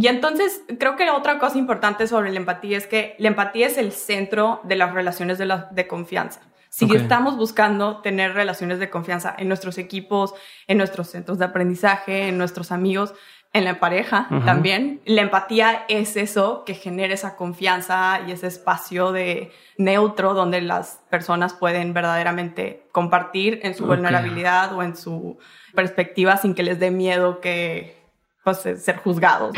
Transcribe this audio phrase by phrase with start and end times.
[0.00, 3.76] Y entonces creo que otra cosa importante sobre la empatía es que la empatía es
[3.76, 6.40] el centro de las relaciones de, de confianza.
[6.70, 10.32] Si estamos buscando tener relaciones de confianza en nuestros equipos,
[10.68, 13.12] en nuestros centros de aprendizaje, en nuestros amigos,
[13.52, 19.12] en la pareja también, la empatía es eso que genera esa confianza y ese espacio
[19.12, 25.36] de neutro donde las personas pueden verdaderamente compartir en su vulnerabilidad o en su
[25.74, 28.00] perspectiva sin que les dé miedo que
[28.44, 29.54] pues, ser juzgados.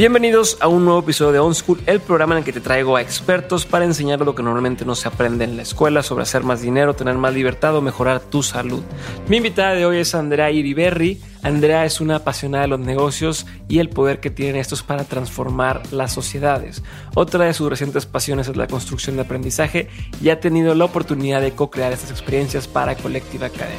[0.00, 2.96] Bienvenidos a un nuevo episodio de On School, el programa en el que te traigo
[2.96, 6.42] a expertos para enseñar lo que normalmente no se aprende en la escuela sobre hacer
[6.42, 8.82] más dinero, tener más libertad o mejorar tu salud.
[9.28, 11.20] Mi invitada de hoy es Andrea Iriberri.
[11.42, 15.82] Andrea es una apasionada de los negocios y el poder que tienen estos para transformar
[15.92, 16.82] las sociedades.
[17.14, 19.90] Otra de sus recientes pasiones es la construcción de aprendizaje
[20.22, 23.76] y ha tenido la oportunidad de co-crear estas experiencias para Collective Academy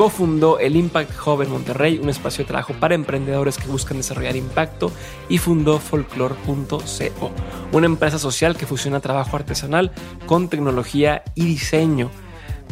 [0.00, 4.34] cofundó el Impact Hub en Monterrey, un espacio de trabajo para emprendedores que buscan desarrollar
[4.34, 4.90] impacto,
[5.28, 7.30] y fundó folklore.co,
[7.72, 9.92] una empresa social que fusiona trabajo artesanal
[10.24, 12.10] con tecnología y diseño.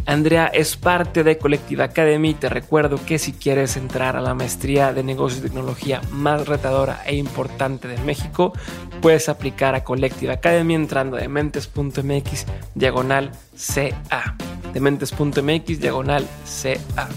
[0.07, 4.95] Andrea es parte de Collective Academy te recuerdo que si quieres entrar a la maestría
[4.95, 8.55] de negocios y tecnología más retadora e importante de México,
[9.03, 14.35] puedes aplicar a Collective Academy entrando a mentes.mx diagonal CA
[14.73, 17.09] dementes.mx diagonal CA.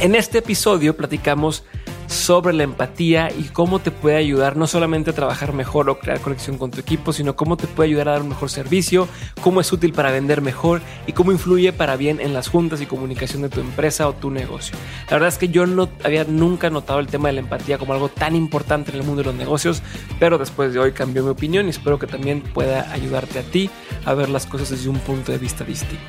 [0.00, 1.64] En este episodio platicamos
[2.06, 6.20] sobre la empatía y cómo te puede ayudar no solamente a trabajar mejor o crear
[6.20, 9.08] conexión con tu equipo, sino cómo te puede ayudar a dar un mejor servicio,
[9.40, 12.86] cómo es útil para vender mejor y cómo influye para bien en las juntas y
[12.86, 14.76] comunicación de tu empresa o tu negocio.
[15.06, 17.92] La verdad es que yo no había nunca notado el tema de la empatía como
[17.92, 19.82] algo tan importante en el mundo de los negocios,
[20.18, 23.70] pero después de hoy cambió mi opinión y espero que también pueda ayudarte a ti
[24.04, 26.04] a ver las cosas desde un punto de vista distinto.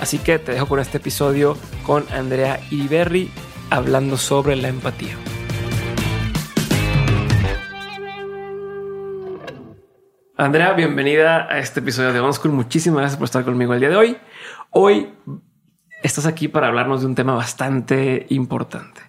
[0.00, 3.30] Así que te dejo con este episodio con Andrea Iriberri
[3.70, 5.16] hablando sobre la empatía.
[10.36, 12.52] Andrea, bienvenida a este episodio de On School.
[12.52, 14.18] Muchísimas gracias por estar conmigo el día de hoy.
[14.70, 15.14] Hoy
[16.02, 19.00] estás aquí para hablarnos de un tema bastante importante.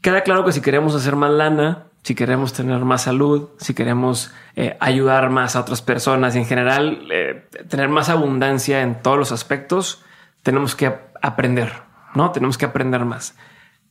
[0.00, 4.32] Queda claro que si queremos hacer más lana, si queremos tener más salud, si queremos
[4.54, 9.18] eh, ayudar más a otras personas y en general eh, tener más abundancia en todos
[9.18, 10.04] los aspectos,
[10.42, 11.72] tenemos que aprender,
[12.16, 12.32] ¿no?
[12.32, 13.36] Tenemos que aprender más.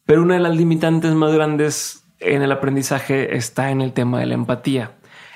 [0.06, 4.26] Pero una de las limitantes más grandes en el aprendizaje está en el tema de
[4.26, 4.92] la empatía.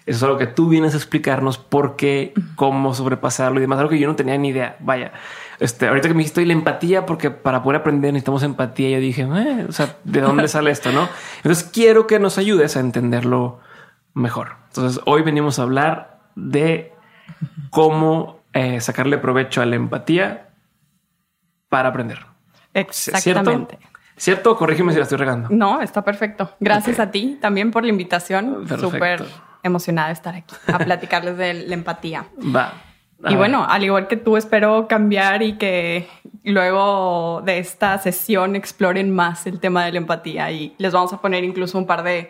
[0.05, 3.79] Eso es algo que tú vienes a explicarnos por qué, cómo sobrepasarlo y demás.
[3.79, 4.75] Algo que yo no tenía ni idea.
[4.79, 5.11] Vaya,
[5.59, 8.89] este, ahorita que me dijiste la empatía, porque para poder aprender necesitamos empatía.
[8.89, 10.91] Yo dije, eh, o sea, ¿de dónde sale esto?
[10.91, 11.07] No?
[11.37, 13.59] Entonces quiero que nos ayudes a entenderlo
[14.13, 14.53] mejor.
[14.69, 16.93] Entonces hoy venimos a hablar de
[17.69, 20.49] cómo eh, sacarle provecho a la empatía
[21.69, 22.25] para aprender.
[22.73, 23.77] Exactamente.
[23.77, 23.99] ¿Cierto?
[24.19, 24.57] ¿Cierto?
[24.57, 25.47] Corrígeme si la estoy regando.
[25.49, 26.51] No, está perfecto.
[26.59, 28.67] Gracias a ti también por la invitación.
[28.67, 29.23] Súper
[29.63, 32.25] emocionada de estar aquí a platicarles de la empatía.
[32.55, 32.73] Va.
[33.27, 36.07] y bueno, al igual que tú, espero cambiar y que
[36.43, 41.21] luego de esta sesión exploren más el tema de la empatía y les vamos a
[41.21, 42.29] poner incluso un par de,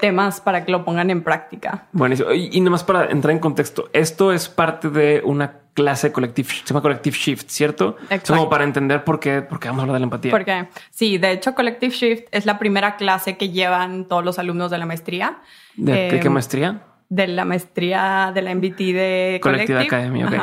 [0.00, 1.86] temas para que lo pongan en práctica.
[1.92, 2.32] Buenísimo.
[2.32, 6.64] Y, y nomás para entrar en contexto, esto es parte de una clase Collective, se
[6.64, 7.96] llama Collective Shift, ¿cierto?
[8.04, 8.34] Exacto.
[8.34, 10.30] Como para entender por qué, por qué vamos a hablar de la empatía.
[10.30, 14.70] Porque sí, de hecho Collective Shift es la primera clase que llevan todos los alumnos
[14.70, 15.40] de la maestría.
[15.76, 16.82] ¿De, qué em, maestría?
[17.08, 20.24] De la maestría de la MBT de Collective, Academy.
[20.24, 20.38] Okay.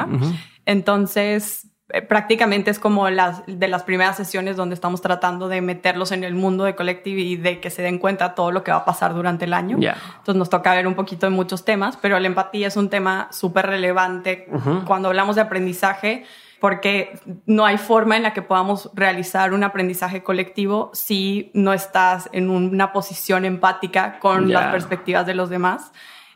[0.65, 1.70] Entonces, eh,
[2.07, 6.35] prácticamente es como las de las primeras sesiones donde estamos tratando de meterlos en el
[6.35, 9.13] mundo de Collective y de que se den cuenta todo lo que va a pasar
[9.13, 9.77] durante el año.
[9.77, 13.27] Entonces nos toca ver un poquito de muchos temas, pero la empatía es un tema
[13.31, 14.47] súper relevante
[14.85, 16.25] cuando hablamos de aprendizaje
[16.61, 22.29] porque no hay forma en la que podamos realizar un aprendizaje colectivo si no estás
[22.33, 25.91] en una posición empática con las perspectivas de los demás.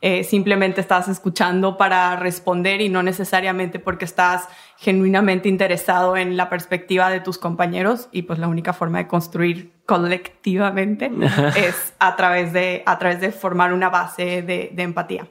[0.07, 6.47] Eh, simplemente estás escuchando para responder y no necesariamente porque estás genuinamente interesado en la
[6.47, 8.07] perspectiva de tus compañeros.
[8.11, 11.11] Y pues la única forma de construir colectivamente
[11.57, 15.27] es a través de, a través de formar una base de, empatía.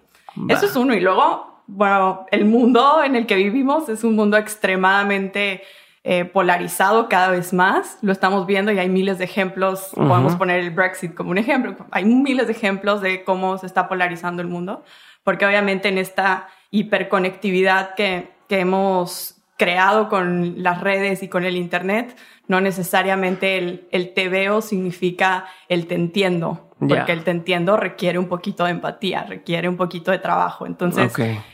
[0.48, 0.92] Eso es uno.
[0.92, 5.62] Y luego, bueno, el mundo en el que vivimos es un mundo extremadamente
[6.06, 7.96] eh, polarizado cada vez más.
[8.02, 9.88] Lo estamos viendo y hay miles de ejemplos.
[9.94, 11.74] Podemos poner el Brexit como un ejemplo.
[11.90, 14.84] Hay miles de ejemplos de cómo se está polarizando el mundo,
[15.22, 21.56] porque obviamente en esta hiperconectividad que, que hemos creado con las redes y con el
[21.56, 22.14] Internet,
[22.48, 28.18] no necesariamente el, el te veo significa el te entiendo, porque el te entiendo requiere
[28.18, 30.66] un poquito de empatía, requiere un poquito de trabajo.
[30.66, 31.12] Entonces,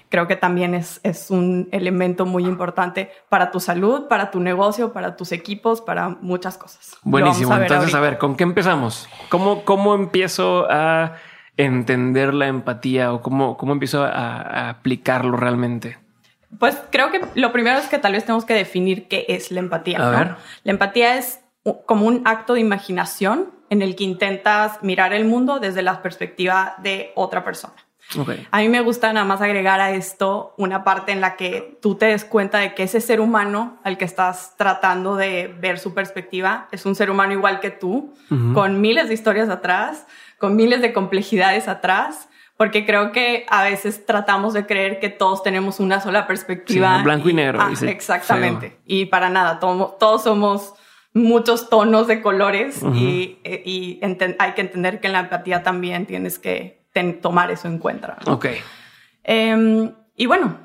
[0.08, 4.92] creo que también es, es un elemento muy importante para tu salud, para tu negocio,
[4.92, 6.96] para tus equipos, para muchas cosas.
[7.02, 7.56] Buenísimo.
[7.56, 9.08] Entonces, a ver, ¿con qué empezamos?
[9.28, 11.14] ¿Cómo, cómo empiezo a
[11.56, 15.98] entender la empatía o cómo, cómo empiezo a aplicarlo realmente?
[16.58, 19.60] Pues creo que lo primero es que tal vez tenemos que definir qué es la
[19.60, 19.98] empatía.
[20.64, 21.40] La empatía es
[21.86, 26.74] como un acto de imaginación en el que intentas mirar el mundo desde la perspectiva
[26.78, 27.74] de otra persona.
[28.50, 31.94] A mí me gusta nada más agregar a esto una parte en la que tú
[31.94, 35.94] te des cuenta de que ese ser humano al que estás tratando de ver su
[35.94, 38.12] perspectiva es un ser humano igual que tú,
[38.52, 40.06] con miles de historias atrás,
[40.38, 42.26] con miles de complejidades atrás
[42.60, 47.02] porque creo que a veces tratamos de creer que todos tenemos una sola perspectiva.
[47.02, 47.58] blanco y, negro.
[47.58, 48.76] Ah, exactamente.
[48.84, 50.74] Y para nada, todos somos
[51.12, 54.00] muchos tonos de colores y, eh,
[54.38, 56.84] hay que entender que en la empatía también tienes que
[57.20, 58.16] tomar eso en cuenta.
[58.26, 58.46] Ok.
[59.24, 60.58] Em, y bueno,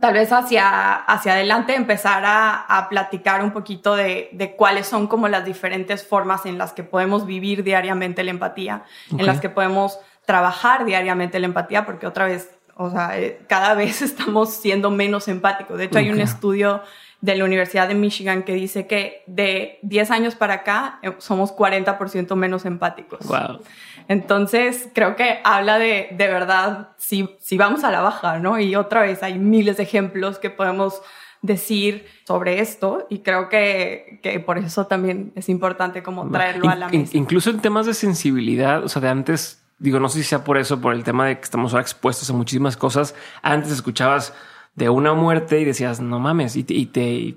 [0.00, 5.28] tal vez hacia, hacia adelante empezar a, platicar un poquito de, de, cuáles son como
[5.28, 9.98] las diferentes formas en las que podemos vivir diariamente la empatía, en las que podemos
[10.26, 15.28] trabajar diariamente la empatía, porque otra vez, o sea, eh, cada vez estamos siendo menos
[15.28, 15.78] empáticos.
[15.78, 16.82] De hecho, hay un estudio
[17.20, 21.54] de la Universidad de Michigan que dice que de 10 años para acá eh, somos
[21.54, 23.26] 40% menos empáticos.
[23.26, 23.60] Wow.
[24.08, 28.58] Entonces, creo que habla de, de verdad, si, si vamos a la baja, ¿no?
[28.58, 31.02] Y otra vez hay miles de ejemplos que podemos
[31.42, 36.74] decir sobre esto y creo que, que por eso también es importante como traerlo a
[36.74, 37.16] la mesa.
[37.16, 40.58] Incluso en temas de sensibilidad, o sea, de antes digo, no sé si sea por
[40.58, 43.14] eso, por el tema de que estamos ahora expuestos a muchísimas cosas.
[43.42, 44.32] Antes escuchabas
[44.80, 46.74] de una muerte y decías, no mames, y te,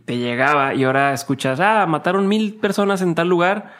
[0.05, 3.73] te, llegaba y ahora escuchas, ah, mataron mil personas en tal lugar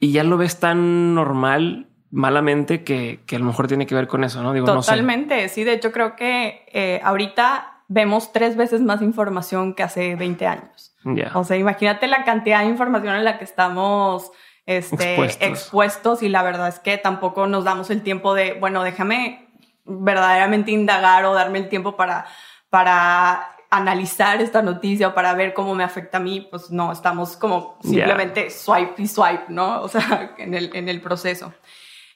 [0.00, 4.08] y ya lo ves tan normal malamente que, que a lo mejor tiene que ver
[4.08, 4.52] con eso, ¿no?
[4.52, 9.84] Digo, Totalmente, sí, de hecho creo que eh, ahorita vemos tres veces más información que
[9.84, 10.96] hace 20 años.
[11.34, 14.32] O sea, imagínate la cantidad de información en la que estamos
[14.66, 15.14] este,
[15.46, 16.22] expuestos.
[16.24, 19.48] y la verdad es que tampoco nos damos el tiempo de, bueno, déjame
[19.84, 22.26] verdaderamente indagar o darme el tiempo para,
[22.72, 27.36] para analizar esta noticia o para ver cómo me afecta a mí, pues no, estamos
[27.36, 29.82] como simplemente swipe y swipe, ¿no?
[29.82, 31.52] O sea, en el, en el proceso.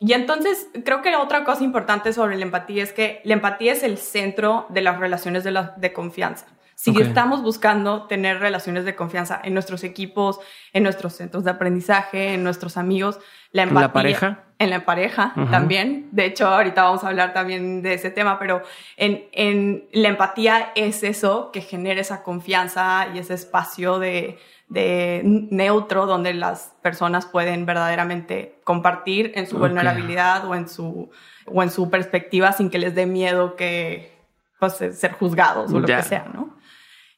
[0.01, 3.83] Y entonces creo que otra cosa importante sobre la empatía es que la empatía es
[3.83, 6.47] el centro de las relaciones de, la, de confianza.
[6.75, 10.41] Si estamos buscando tener relaciones de confianza en nuestros equipos,
[10.73, 13.19] en nuestros centros de aprendizaje, en nuestros amigos,
[13.53, 13.81] la empatía.
[13.81, 14.45] ¿En la pareja?
[14.59, 16.09] En la pareja también.
[16.13, 18.63] De hecho, ahorita vamos a hablar también de ese tema, pero
[18.97, 24.39] en, en la empatía es eso que genera esa confianza y ese espacio de,
[24.69, 31.11] de neutro donde las personas pueden verdaderamente compartir en su vulnerabilidad o en su,
[31.47, 34.17] o en su perspectiva sin que les dé miedo que
[34.59, 36.57] pues, ser juzgados o lo que sea, ¿no?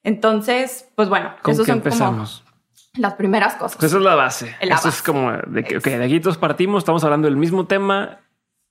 [0.04, 2.44] Entonces, pues bueno, eso son empezamos?
[2.98, 3.82] Las primeras cosas.
[3.82, 4.56] Esa es la base.
[4.60, 8.20] eso es como de que, de aquí todos partimos, estamos hablando del mismo tema.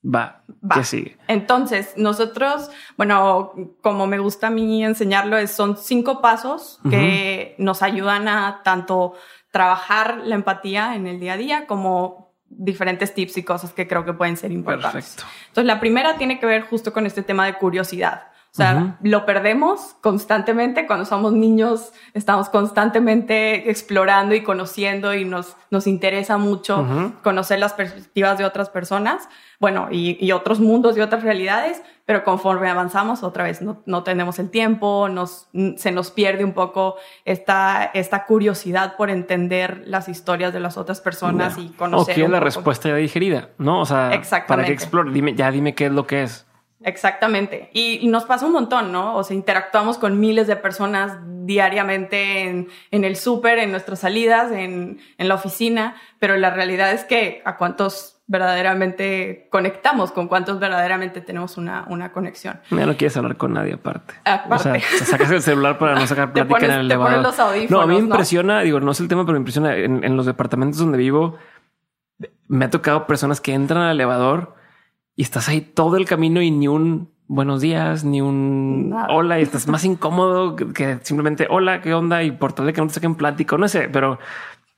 [0.06, 0.76] Va, Va.
[0.76, 1.18] ¿qué sigue?
[1.28, 3.52] Entonces, nosotros, bueno,
[3.82, 9.14] como me gusta a mí enseñarlo, es, son cinco pasos que nos ayudan a tanto
[9.52, 14.06] trabajar la empatía en el día a día como diferentes tips y cosas que creo
[14.06, 15.16] que pueden ser importantes.
[15.16, 15.24] Perfecto.
[15.48, 18.32] Entonces, la primera tiene que ver justo con este tema de curiosidad.
[18.58, 20.88] O sea, lo perdemos constantemente.
[20.88, 26.84] Cuando somos niños, estamos constantemente explorando y conociendo y nos, nos interesa mucho
[27.22, 32.68] conocer las perspectivas de otras personas, bueno, y, otros mundos y otras realidades, pero conforme
[32.68, 36.96] avanzamos, otra vez no, no tenemos el tiempo, nos, se nos pierde un poco
[37.26, 42.16] esta, esta curiosidad por entender las historias de las otras personas y conocer.
[42.16, 43.82] O que la respuesta ya digerida, ¿no?
[43.82, 46.47] O sea, para que explore, dime, ya dime qué es lo que es.
[46.84, 47.70] Exactamente.
[47.74, 49.16] Y, nos pasa un montón, ¿no?
[49.16, 55.00] O sea, interactuamos con miles de personas diariamente en, el súper, en nuestras salidas, en,
[55.18, 61.58] la oficina, pero la realidad es que a cuántos verdaderamente conectamos, con cuántos verdaderamente tenemos
[61.58, 62.60] una, una conexión.
[62.70, 64.14] Ya no quieres hablar con nadie aparte.
[64.50, 67.34] O sea, sacas el celular para no sacar plática en el elevador.
[67.70, 70.16] no, a mí me impresiona, digo, no es el tema, pero me impresiona en, en
[70.16, 71.38] los departamentos donde vivo.
[72.48, 74.58] Me ha tocado personas que entran al elevador
[75.18, 79.44] y estás ahí todo el camino y ni un buenos días, ni un hola y
[79.44, 82.94] estás más incómodo que simplemente hola, qué onda y por tal de que no te
[82.94, 84.20] saquen plático, no sé, pero,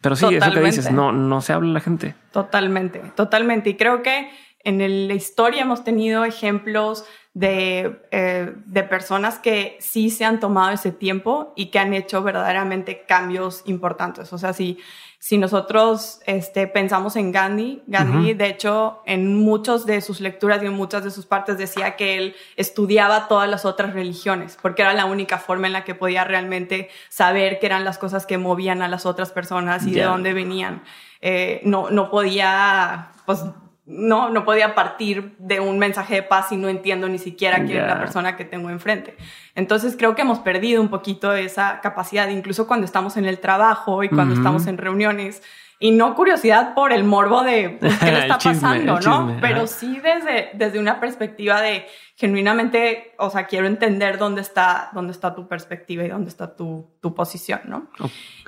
[0.01, 2.15] pero sí, eso que dices, no, no se habla la gente.
[2.31, 3.69] Totalmente, totalmente.
[3.71, 4.31] Y creo que
[4.63, 7.05] en la historia hemos tenido ejemplos
[7.39, 12.21] de, eh, de, personas que sí se han tomado ese tiempo y que han hecho
[12.21, 14.33] verdaderamente cambios importantes.
[14.33, 14.77] O sea, si,
[15.19, 20.65] si nosotros este, pensamos en Gandhi, Gandhi, de hecho, en muchas de sus lecturas y
[20.65, 24.93] en muchas de sus partes decía que él estudiaba todas las otras religiones, porque era
[24.93, 28.81] la única forma en la que podía realmente saber qué eran las cosas que movían
[28.81, 30.83] a las otras personas y de dónde venían.
[31.21, 33.45] Eh, no, no podía, pues,
[33.89, 37.79] no, no podía partir de un mensaje de paz si no entiendo ni siquiera quién
[37.79, 39.17] es la persona que tengo enfrente.
[39.55, 44.03] Entonces creo que hemos perdido un poquito esa capacidad, incluso cuando estamos en el trabajo
[44.03, 45.41] y cuando estamos en reuniones.
[45.81, 49.37] Y no curiosidad por el morbo de pues, qué le está pasando, ¿no?
[49.41, 51.87] Pero sí desde, desde una perspectiva de
[52.19, 56.85] genuinamente, o sea, quiero entender dónde está, dónde está tu perspectiva y dónde está tu,
[56.99, 57.87] tu posición, ¿no?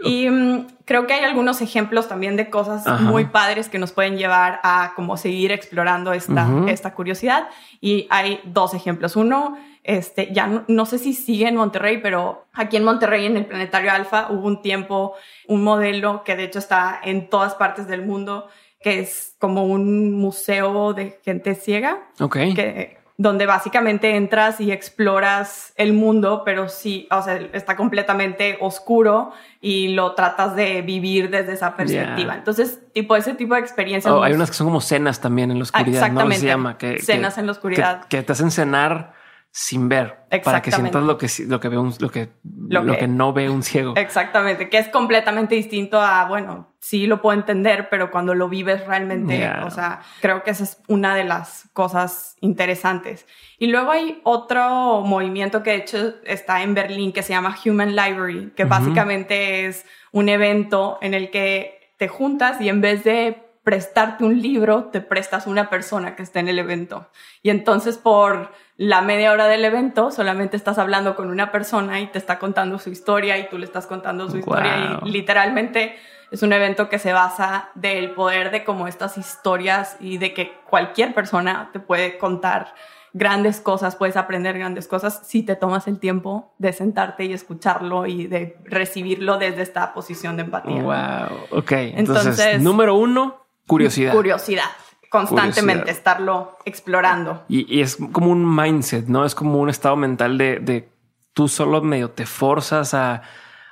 [0.03, 4.17] Y mm, creo que hay algunos ejemplos también de cosas muy padres que nos pueden
[4.17, 7.47] llevar a como seguir explorando esta, esta curiosidad.
[7.79, 9.15] Y hay dos ejemplos.
[9.15, 13.45] Uno, este, ya no, sé si sigue en Monterrey, pero aquí en Monterrey, en el
[13.45, 15.13] Planetario Alfa, hubo un tiempo,
[15.47, 18.49] un modelo que de hecho está en todas partes del mundo,
[18.81, 22.09] que es como un museo de gente ciega.
[22.19, 22.35] Ok.
[22.53, 29.31] Que, donde básicamente entras y exploras el mundo, pero sí, o sea, está completamente oscuro
[29.61, 32.33] y lo tratas de vivir desde esa perspectiva.
[32.33, 34.11] Entonces, tipo, ese tipo de experiencias.
[34.11, 36.37] Oh, hay unas que son como cenas también en la oscuridad, Exactamente.
[36.37, 36.41] ¿no?
[36.41, 36.77] Se llama.
[36.79, 38.05] Que, cenas en la oscuridad.
[38.05, 39.13] Que, te hacen cenar
[39.53, 43.07] sin ver para que sientas lo que lo que ve un, lo que lo, que,
[43.07, 43.93] no ve un ciego.
[43.97, 48.87] Exactamente, que es completamente distinto a bueno, sí lo puedo entender, pero cuando lo vives
[48.87, 53.27] realmente, o sea, creo que esa es una de las cosas interesantes.
[53.57, 57.93] Y luego hay otro movimiento que de hecho está en Berlín que se llama Human
[57.93, 63.51] Library, que básicamente es un evento en el que te juntas y en vez de
[63.63, 67.09] prestarte un libro, te prestas una persona que esté en el evento.
[67.43, 72.07] Y entonces por la media hora del evento solamente estás hablando con una persona y
[72.07, 75.97] te está contando su historia y tú le estás contando su historia y literalmente
[76.31, 80.53] es un evento que se basa del poder de como estas historias y de que
[80.67, 82.73] cualquier persona te puede contar
[83.13, 88.07] grandes cosas, puedes aprender grandes cosas si te tomas el tiempo de sentarte y escucharlo
[88.07, 90.81] y de recibirlo desde esta posición de empatía.
[90.81, 91.71] Wow, ok.
[91.71, 94.13] Entonces número uno, Curiosidad.
[94.13, 94.71] Curiosidad.
[95.11, 97.43] Constantemente estarlo explorando.
[97.49, 99.25] Y, es como un mindset, ¿no?
[99.25, 100.87] Es como un estado mental de, de
[101.33, 103.21] tú solo medio te forzas a,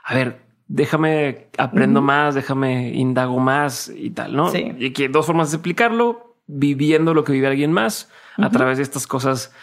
[0.04, 4.52] a ver, déjame aprendo más, déjame indago más y tal, ¿no?
[4.52, 4.76] Sí.
[4.80, 8.84] Y que dos formas de explicarlo, viviendo lo que vive alguien más a través de
[8.84, 9.54] estas cosas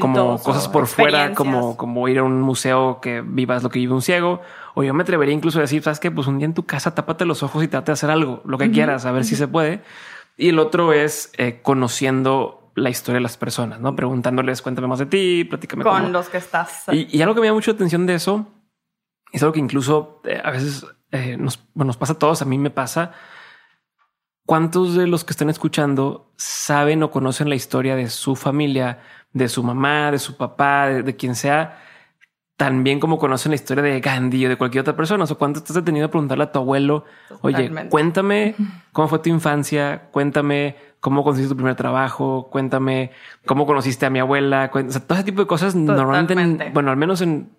[0.00, 3.92] como, cosas por fuera, como, como ir a un museo que vivas lo que vive
[3.92, 4.40] un ciego.
[4.74, 6.94] O yo me atrevería incluso a decir, sabes que pues un día en tu casa
[6.94, 9.48] tápate los ojos y trate de hacer algo, lo que quieras, a ver si se
[9.48, 9.82] puede.
[10.36, 14.98] Y el otro es eh, conociendo la historia de las personas, no preguntándoles, cuéntame más
[14.98, 16.84] de ti, platícame con los que estás.
[16.90, 18.48] Y, algo que me da mucha atención de eso
[19.32, 22.42] es algo que incluso eh, a veces eh, nos, nos pasa a todos.
[22.42, 23.12] A mí me pasa.
[24.46, 29.00] ¿Cuántos de los que están escuchando saben o conocen la historia de su familia,
[29.32, 31.82] de su mamá, de su papá, de, quien sea,
[32.56, 35.24] tan bien como conocen la historia de Gandhi o de cualquier otra persona.
[35.24, 37.04] O sea, ¿cuánto estás detenido a preguntarle a tu abuelo?
[37.40, 38.54] Oye, cuéntame
[38.92, 43.10] cómo fue tu infancia, cuéntame cómo conseguiste tu primer trabajo, cuéntame
[43.44, 46.96] cómo conociste a mi abuela, o sea, todo ese tipo de cosas normalmente, bueno, al
[46.96, 47.50] menos en,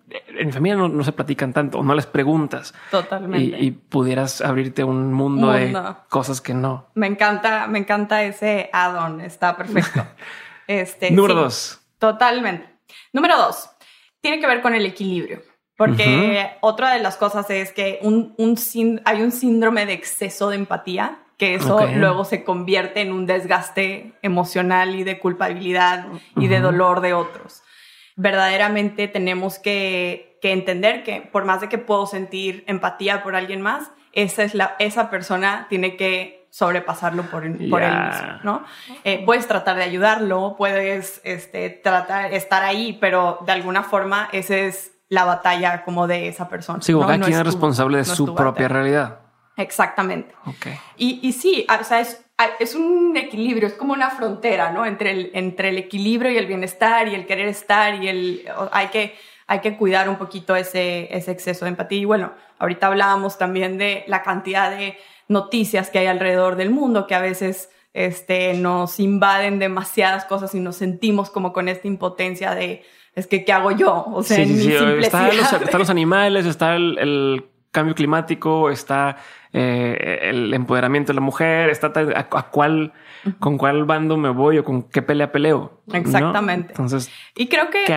[0.44, 2.74] mi familia no, se platican tanto, no les preguntas.
[2.90, 3.56] Totalmente.
[3.60, 5.72] Y, pudieras abrirte un mundo, de
[6.08, 6.86] cosas que no.
[6.94, 10.04] Me encanta, me encanta ese add-on, está perfecto.
[10.68, 11.80] Este, Número dos.
[12.00, 12.68] Totalmente.
[13.12, 13.70] Número dos,
[14.26, 15.40] tiene que ver con el equilibrio.
[15.76, 20.56] Porque otra de las cosas es que un, un, hay un síndrome de exceso de
[20.56, 26.58] empatía, que eso luego se convierte en un desgaste emocional y de culpabilidad y de
[26.58, 27.62] dolor de otros.
[28.16, 33.62] Verdaderamente tenemos que, que, entender que por más de que puedo sentir empatía por alguien
[33.62, 38.64] más, esa, es la, esa persona tiene que sobrepasarlo por, por él mismo, ¿no?
[39.04, 44.56] Eh, puedes tratar de ayudarlo, puedes este, tratar estar ahí, pero de alguna forma esa
[44.56, 46.80] es la batalla como de esa persona.
[46.80, 49.20] Sí, cada quien es, responsable de su propia realidad.
[49.58, 50.34] Exactamente.
[50.46, 50.68] Ok.
[50.96, 52.24] Y, y sí, o sea, es,
[52.58, 54.86] es un equilibrio, es como una frontera, ¿no?
[54.86, 58.48] Entre el, entre el equilibrio y el bienestar y el querer estar y el...
[58.72, 59.14] Hay que,
[59.46, 61.98] hay que cuidar un poquito ese, ese exceso de empatía.
[61.98, 64.96] Y bueno, ahorita hablábamos también de la cantidad de
[65.28, 70.60] noticias que hay alrededor del mundo que a veces este, nos invaden demasiadas cosas y
[70.60, 72.84] nos sentimos como con esta impotencia de
[73.16, 74.04] es que ¿qué hago yo?
[74.12, 74.66] O sea, en mi
[75.02, 75.30] Están
[75.78, 79.16] los, animales, está el, cambio climático, está
[79.52, 82.92] eh, el empoderamiento de la mujer, está a, cuál,
[83.38, 85.82] con cuál bando me voy o con qué pelea peleo.
[85.92, 86.72] Exactamente.
[86.72, 87.90] Entonces, y creo que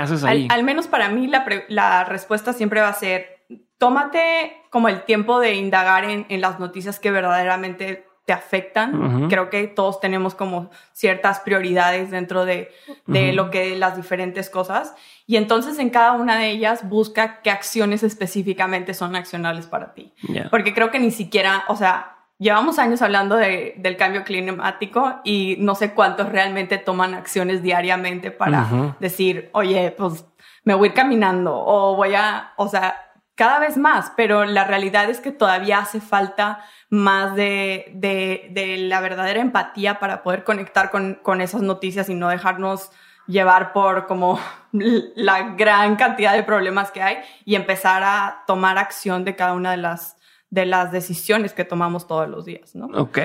[0.50, 3.39] Al, menos para mí la, la, respuesta siempre va a ser,
[3.80, 9.28] tómate como el tiempo de indagar en, en las noticias que verdaderamente te afectan.
[9.28, 12.70] Creo que todos tenemos como ciertas prioridades dentro de,
[13.08, 14.94] de lo que las diferentes cosas.
[15.26, 20.14] Y entonces en cada una de ellas busca qué acciones específicamente son accionables para ti.
[20.52, 25.56] Porque creo que ni siquiera, o sea, llevamos años hablando de, del cambio climático y
[25.58, 30.24] no sé cuántos realmente toman acciones diariamente para decir, oye, pues
[30.66, 33.09] me voy caminando o voy a, o sea,
[33.40, 39.00] cada vez más, pero la realidad es que todavía hace falta más de, de, la
[39.00, 42.92] verdadera empatía para poder conectar con, con, esas noticias y no dejarnos
[43.28, 44.42] llevar por como
[44.74, 49.72] la gran cantidad de problemas que hay y empezar a tomar acción de cada una
[49.72, 50.18] de las,
[50.50, 52.88] de las decisiones que tomamos todos los días, ¿no?
[52.88, 53.20] Ok.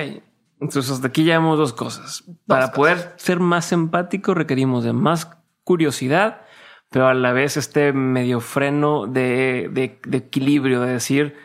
[0.61, 2.23] Entonces, hasta aquí llevamos dos cosas.
[2.47, 5.29] Para poder ser más empático requerimos de más
[5.65, 6.44] curiosidad
[6.95, 11.35] pero a la vez este medio freno de, de, equilibrio, de decir,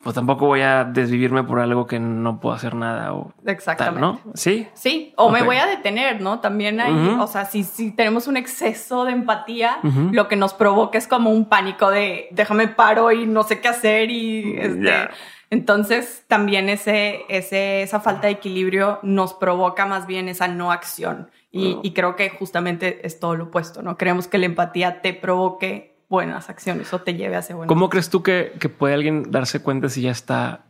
[0.00, 4.20] pues tampoco voy a desvivirme por algo que no puedo hacer nada o exactamente, ¿no?
[4.34, 4.68] Sí.
[4.72, 6.38] Sí, o me voy a detener, ¿no?
[6.38, 9.78] También hay, o sea, si, si tenemos un exceso de empatía,
[10.12, 13.66] lo que nos provoca es como un pánico de déjame paro y no sé qué
[13.66, 15.08] hacer y este,
[15.50, 21.28] entonces también ese, ese, esa falta de equilibrio nos provoca más bien esa no acción.
[21.52, 23.96] Y, creo que justamente es todo lo opuesto, ¿no?
[23.96, 28.08] Creemos que la empatía te provoque buenas acciones o te lleve hacia buenas ¿Cómo crees
[28.08, 30.66] tú que, puede alguien darse cuenta si ya está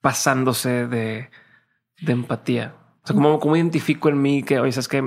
[0.00, 1.30] pasándose de,
[2.04, 2.74] empatía?
[3.04, 5.04] O sea, ¿cómo, ¿cómo, identifico en mí que, oye, es que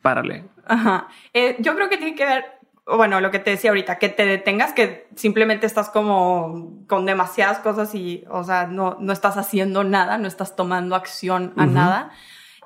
[0.00, 0.44] párale?
[0.64, 1.08] Ajá.
[1.34, 2.44] Eh, yo creo que tiene que ver,
[2.86, 7.58] bueno, lo que te decía ahorita, que te detengas, que simplemente estás como con demasiadas
[7.58, 12.12] cosas y, o sea, no, no estás haciendo nada, no estás tomando acción a nada.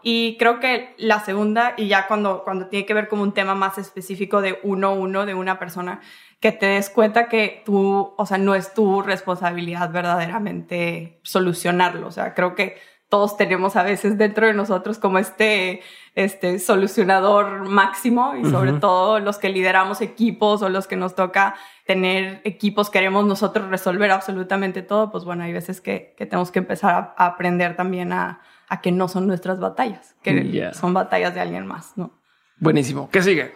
[0.02, 3.54] Y creo que la segunda, y ya cuando, cuando tiene que ver como un tema
[3.54, 6.00] más específico de uno a uno de una persona,
[6.40, 12.09] que te des cuenta que tú, o sea, no es tu responsabilidad verdaderamente solucionarlo.
[12.09, 12.78] O sea, creo que
[13.09, 15.82] todos tenemos a veces dentro de nosotros como este,
[16.14, 21.54] este solucionador máximo y sobre todo los que lideramos equipos o los que nos toca
[21.87, 26.61] tener equipos, queremos nosotros resolver absolutamente todo, pues bueno, hay veces que, que tenemos que
[26.61, 28.40] empezar a aprender también a,
[28.73, 32.19] a que no son nuestras batallas, que mm, son batallas de alguien más, ¿no?
[32.56, 33.11] Buenísimo.
[33.11, 33.52] ¿Qué sigue?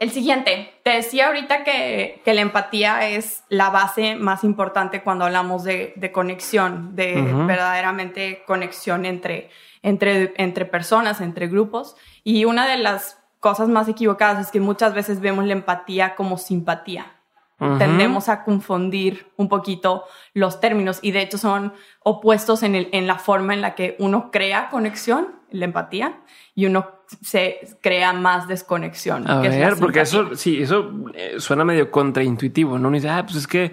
[0.00, 5.26] El siguiente, te decía ahorita que, que, la empatía es la base más importante cuando
[5.26, 9.48] hablamos de, de conexión, de verdaderamente conexión entre,
[9.82, 11.94] entre, entre personas, entre grupos.
[12.24, 16.36] Y una de las cosas más equivocadas es que muchas veces vemos la empatía como
[16.36, 17.12] simpatía
[17.78, 23.06] tendemos a confundir un poquito los términos y de hecho son opuestos en, el, en
[23.06, 26.20] la forma en la que uno crea conexión, la empatía,
[26.54, 26.86] y uno
[27.20, 29.30] se crea más desconexión.
[29.30, 32.88] A ver, porque eso, sí, eso eh, suena medio contraintuitivo, ¿no?
[32.88, 33.72] Uno dice, ah, pues es que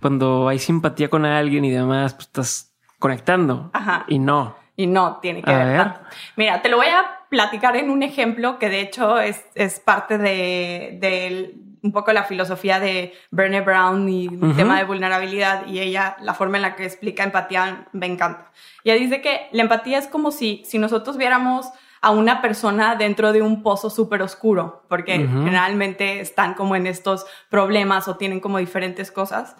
[0.00, 3.70] cuando hay simpatía con alguien y demás, pues estás conectando.
[3.72, 4.04] Ajá.
[4.08, 4.56] Y no.
[4.76, 5.92] Y no tiene que ver.
[6.36, 10.18] Mira, te lo voy a platicar en un ejemplo que de hecho es, es parte
[10.18, 15.80] de, de, un poco la filosofía de Brené Brown y el tema de vulnerabilidad y
[15.80, 18.50] ella, la forma en la que explica empatía me encanta.
[18.84, 21.66] Ella dice que la empatía es como si, si nosotros viéramos
[22.00, 27.26] a una persona dentro de un pozo súper oscuro, porque generalmente están como en estos
[27.48, 29.56] problemas o tienen como diferentes cosas.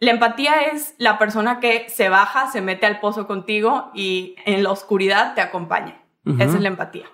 [0.00, 4.64] La empatía es la persona que se baja, se mete al pozo contigo y en
[4.64, 6.02] la oscuridad te acompaña.
[6.26, 7.06] Esa es la empatía.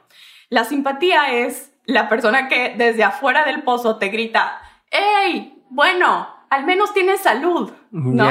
[0.49, 5.63] La simpatía es la persona que desde afuera del pozo te grita, ¡Ey!
[5.71, 8.27] Bueno, al menos tienes salud, ¿no?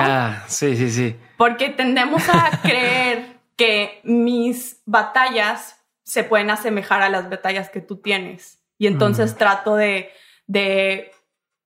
[0.47, 1.15] Sí, sí, sí.
[1.37, 7.97] Porque tendemos a creer que mis batallas se pueden asemejar a las batallas que tú
[7.97, 8.59] tienes.
[8.77, 10.11] Y entonces trato de,
[10.47, 11.11] de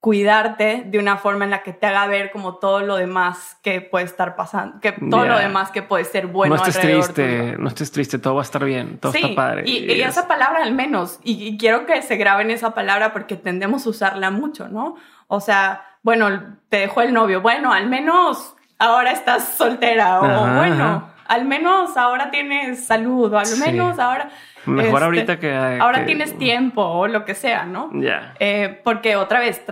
[0.03, 3.79] cuidarte de una forma en la que te haga ver como todo lo demás que
[3.79, 6.57] puede estar pasando, que todo lo demás que puede ser bueno.
[6.57, 9.63] No estés triste, no estés triste, todo va a estar bien, todo está padre.
[9.65, 13.87] Y, y, esa palabra al menos, y, quiero que se graben esa palabra porque tendemos
[13.87, 14.97] a usarla mucho, ¿no?
[15.29, 21.11] O sea, bueno, te dejó el novio, bueno, al menos ahora estás soltera, o bueno,
[21.29, 24.29] al menos ahora tienes salud, o al menos ahora...
[24.65, 25.53] Mejor este, ahorita que...
[25.81, 27.89] Ahora tienes tiempo o lo que sea, ¿no?
[27.93, 28.33] Ya.
[28.39, 29.63] Eh, porque otra vez,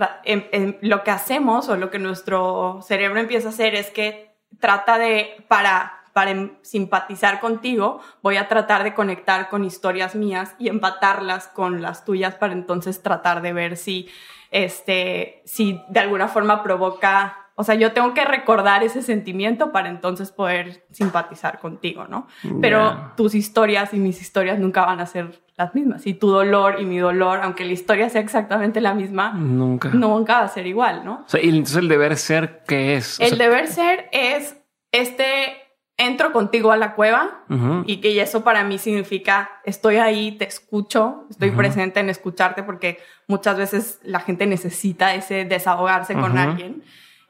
[0.80, 5.44] lo que hacemos o lo que nuestro cerebro empieza a hacer es que trata de,
[5.48, 11.48] para para em, simpatizar contigo, voy a tratar de conectar con historias mías y empatarlas
[11.48, 14.08] con las tuyas para entonces tratar de ver si,
[14.50, 19.88] este, si de alguna forma provoca o sea, yo tengo que recordar ese sentimiento para
[19.88, 22.26] entonces poder simpatizar contigo, ¿no?
[22.60, 26.06] Pero tus historias y mis historias nunca van a ser las mismas.
[26.06, 30.38] Y tu dolor y mi dolor, aunque la historia sea exactamente la misma, nunca, nunca
[30.38, 31.24] va a ser igual, ¿no?
[31.26, 33.20] O sea, y entonces el deber ser, ¿qué es?
[33.20, 34.56] el deber ser es
[34.92, 35.62] este
[35.98, 37.44] entro contigo a la cueva
[37.86, 42.98] y que eso para mí significa estoy ahí, te escucho, estoy presente en escucharte porque
[43.28, 46.82] muchas veces la gente necesita ese desahogarse con alguien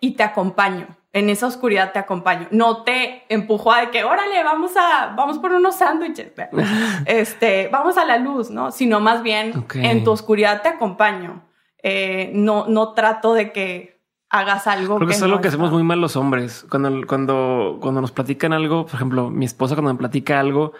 [0.02, 0.88] y te acompaño.
[1.12, 2.48] En esa oscuridad te acompaño.
[2.50, 6.32] No te empujo a de que, órale, vamos a, vamos por unos sándwiches.
[7.06, 8.72] este, vamos a la luz, ¿no?
[8.72, 11.44] Sino más bien en tu oscuridad te acompaño.
[11.82, 14.96] Eh, no, no trato de que hagas algo.
[14.96, 16.66] Creo que, es algo que hacemos muy mal los hombres.
[16.68, 20.72] Cuando, cuando, cuando nos platican algo, por ejemplo, mi esposa cuando me platica algo,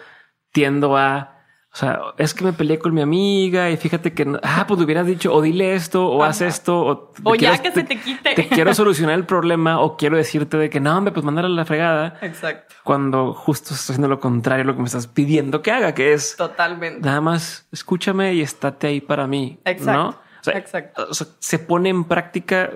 [0.51, 1.32] tiendo a
[1.75, 4.85] o sea, es que me peleé con mi amiga y fíjate que, ah, pues le
[4.85, 8.35] hubieras dicho o dile esto o haz esto o, ya que se te quite.
[8.35, 11.49] Te quiero solucionar el problema o quiero decirte de que no, me pues mandar a
[11.49, 12.19] la fregada.
[12.21, 12.75] Exacto.
[12.85, 16.37] Cuando justo estoy haciendo lo contrario, lo que me estás pidiendo que haga, que es
[16.37, 19.59] totalmente nada más escúchame y estate ahí para mí.
[19.65, 19.93] Exacto.
[19.93, 20.09] ¿no?
[20.09, 21.07] O sea, Exacto.
[21.09, 22.71] O sea, se pone en práctica.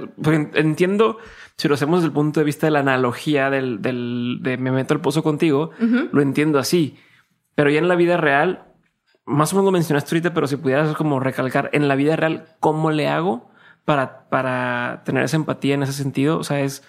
[0.55, 1.19] Entiendo
[1.59, 4.71] si lo hacemos desde el punto de vista de la analogía del, del de me
[4.71, 6.99] meto al pozo contigo, lo entiendo así,
[7.55, 8.63] pero ya en la vida real
[9.27, 12.47] más o menos lo mencionaste ahorita, pero si pudieras como recalcar en la vida real,
[12.61, 13.51] ¿cómo le hago
[13.85, 16.39] para, para tener esa empatía en ese sentido?
[16.39, 16.85] O sea, es,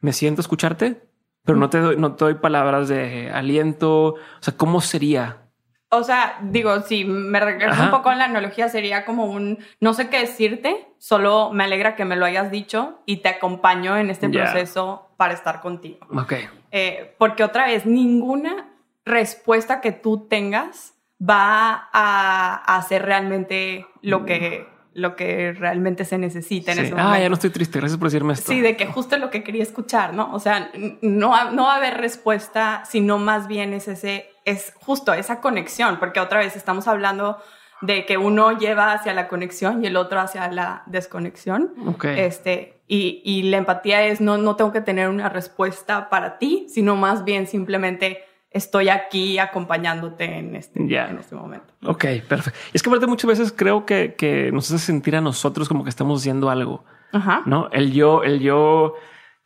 [0.00, 1.02] me siento a escucharte,
[1.44, 4.14] pero no te doy, no te doy palabras de aliento.
[4.14, 5.42] O sea, ¿cómo sería?
[5.90, 9.94] O sea, digo, si me regreso un poco en la analogía, sería como un no
[9.94, 14.10] sé qué decirte, solo me alegra que me lo hayas dicho y te acompaño en
[14.10, 16.06] este proceso para estar contigo.
[16.16, 16.34] Ok.
[16.72, 18.70] Eh, porque otra vez, ninguna
[19.04, 26.72] respuesta que tú tengas va a, hacer realmente lo que, lo que realmente se necesita
[26.72, 27.12] en ese momento.
[27.12, 28.50] Ah, ya no estoy triste, gracias por decirme esto.
[28.50, 30.32] Sí, de que justo es lo que quería escuchar, ¿no?
[30.32, 30.70] O sea,
[31.02, 35.98] no, no va a haber respuesta, sino más bien es ese, es justo esa conexión,
[35.98, 37.38] porque otra vez estamos hablando
[37.80, 41.74] de que uno lleva hacia la conexión y el otro hacia la desconexión.
[41.86, 42.20] Okay.
[42.20, 46.66] Este, y, y la empatía es no, no tengo que tener una respuesta para ti,
[46.68, 48.24] sino más bien simplemente
[48.54, 51.74] estoy aquí acompañándote en este, en este momento.
[51.84, 52.58] Ok, perfecto.
[52.72, 55.90] Es que aparte muchas veces creo que, que, nos hace sentir a nosotros como que
[55.90, 56.84] estamos haciendo algo.
[57.12, 57.42] Ajá.
[57.44, 58.94] No, el yo, el yo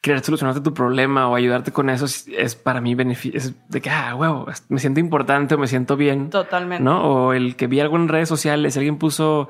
[0.00, 4.14] querer solucionarte tu problema o ayudarte con eso es, para mí beneficio de que, ah,
[4.14, 6.30] huevo, me siento importante o me siento bien.
[6.30, 6.84] Totalmente.
[6.84, 9.48] No, o el que vi algo en redes sociales, alguien puso,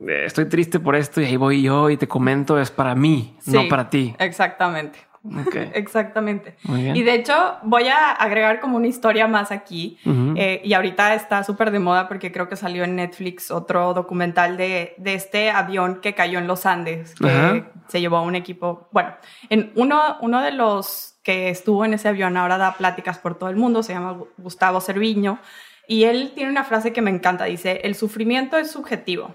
[0.00, 3.38] eh, estoy triste por esto y ahí voy yo y te comento, es para mí,
[3.46, 4.14] no para ti.
[4.18, 4.98] Exactamente.
[5.74, 6.56] Exactamente.
[6.68, 9.98] Y de hecho, voy a agregar como una historia más aquí.
[10.36, 14.56] Eh, y ahorita está súper de moda porque creo que salió en Netflix otro documental
[14.56, 18.88] de, de este avión que cayó en los Andes, que se llevó a un equipo.
[18.92, 19.14] Bueno,
[19.48, 23.48] en uno, uno de los que estuvo en ese avión ahora da pláticas por todo
[23.48, 25.38] el mundo, se llama Gustavo Cerviño.
[25.86, 29.34] Y él tiene una frase que me encanta, dice, el sufrimiento es subjetivo.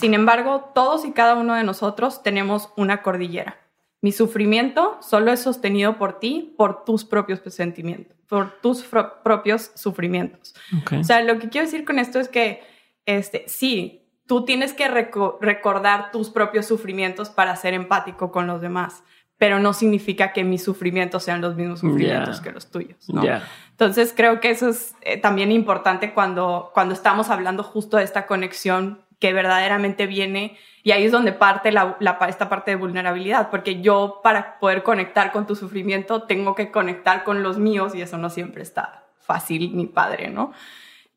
[0.00, 3.58] Sin embargo, todos y cada uno de nosotros tenemos una cordillera.
[4.00, 8.84] Mi sufrimiento solo es sostenido por ti, por tus propios sentimientos, por tus
[9.24, 10.54] propios sufrimientos.
[10.98, 12.62] O sea, lo que quiero decir con esto es que,
[13.06, 19.02] este, sí, tú tienes que recordar tus propios sufrimientos para ser empático con los demás,
[19.36, 23.08] pero no significa que mis sufrimientos sean los mismos sufrimientos que los tuyos.
[23.08, 23.22] ¿no?
[23.70, 28.26] Entonces, creo que eso es eh, también importante cuando, cuando estamos hablando justo de esta
[28.26, 33.80] conexión que verdaderamente viene y ahí es donde parte la, esta parte de vulnerabilidad, porque
[33.80, 38.16] yo para poder conectar con tu sufrimiento tengo que conectar con los míos y eso
[38.16, 40.52] no siempre está fácil ni padre, ¿no?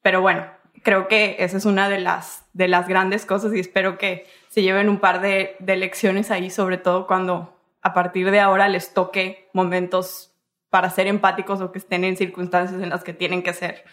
[0.02, 0.46] Pero bueno,
[0.84, 4.62] creo que esa es una de las, de las grandes cosas y espero que se
[4.62, 8.94] lleven un par de, de lecciones ahí, sobre todo cuando a partir de ahora les
[8.94, 10.34] toque momentos
[10.70, 13.84] para ser empáticos o que estén en circunstancias en las que tienen que ser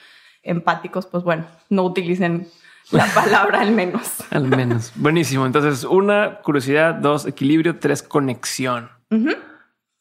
[0.43, 2.49] empáticos, pues bueno, no utilicen
[2.91, 4.25] la palabra al menos.
[4.31, 4.93] al menos.
[4.95, 5.47] Buenísimo.
[5.47, 8.91] Entonces, una, curiosidad, dos, equilibrio, tres, conexión.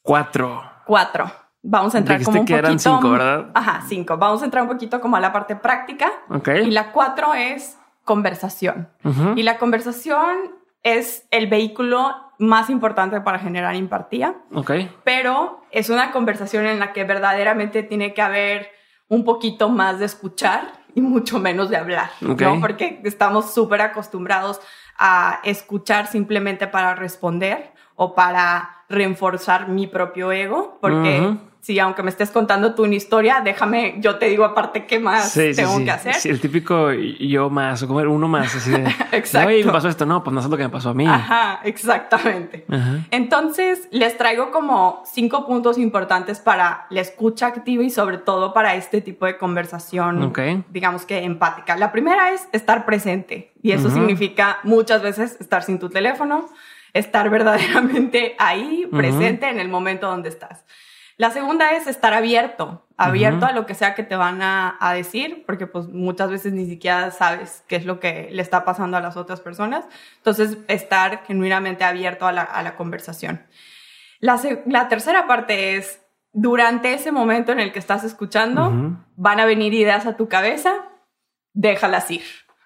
[0.01, 0.63] Cuatro.
[0.85, 1.31] Cuatro.
[1.61, 3.51] Vamos a entrar como un que eran cinco, ¿verdad?
[3.53, 4.17] Ajá, cinco.
[4.17, 6.11] Vamos a entrar un poquito como a la parte práctica.
[6.29, 6.49] Ok.
[6.65, 8.87] Y la cuatro es conversación.
[9.35, 14.35] Y la conversación es el vehículo más importante para generar empatía.
[14.53, 14.71] Ok.
[15.03, 18.69] Pero es una conversación en la que verdaderamente tiene que haber
[19.09, 22.59] un poquito más de escuchar y mucho menos de hablar, ¿no?
[22.59, 24.59] Porque estamos súper acostumbrados
[24.97, 32.09] a escuchar simplemente para responder o para reforzar mi propio ego, porque si aunque me
[32.09, 36.15] estés contando tú una historia, déjame, yo te digo aparte qué más tengo que hacer.
[36.15, 39.49] Sí, el típico yo más, o como uno más, así de, Exacto.
[39.49, 41.05] me pasó esto, no, pues no es lo que me pasó a mí.
[41.05, 42.65] Ajá, exactamente.
[43.11, 48.75] Entonces, les traigo como cinco puntos importantes para la escucha activa y sobre todo para
[48.75, 50.33] este tipo de conversación,
[50.69, 51.75] digamos que empática.
[51.75, 56.47] La primera es estar presente y eso significa muchas veces estar sin tu teléfono,
[56.93, 60.63] estar verdaderamente ahí, presente en el momento donde estás.
[61.17, 65.43] La segunda es estar abierto, abierto a lo que sea que te van a, decir,
[65.47, 69.01] porque pues muchas veces ni siquiera sabes qué es lo que le está pasando a
[69.01, 69.85] las otras personas.
[70.17, 73.43] Entonces, estar genuinamente abierto a la, conversación.
[74.19, 76.01] La, tercera parte es,
[76.33, 80.85] durante ese momento en el que estás escuchando, van a venir ideas a tu cabeza,
[81.53, 82.23] déjalas ir.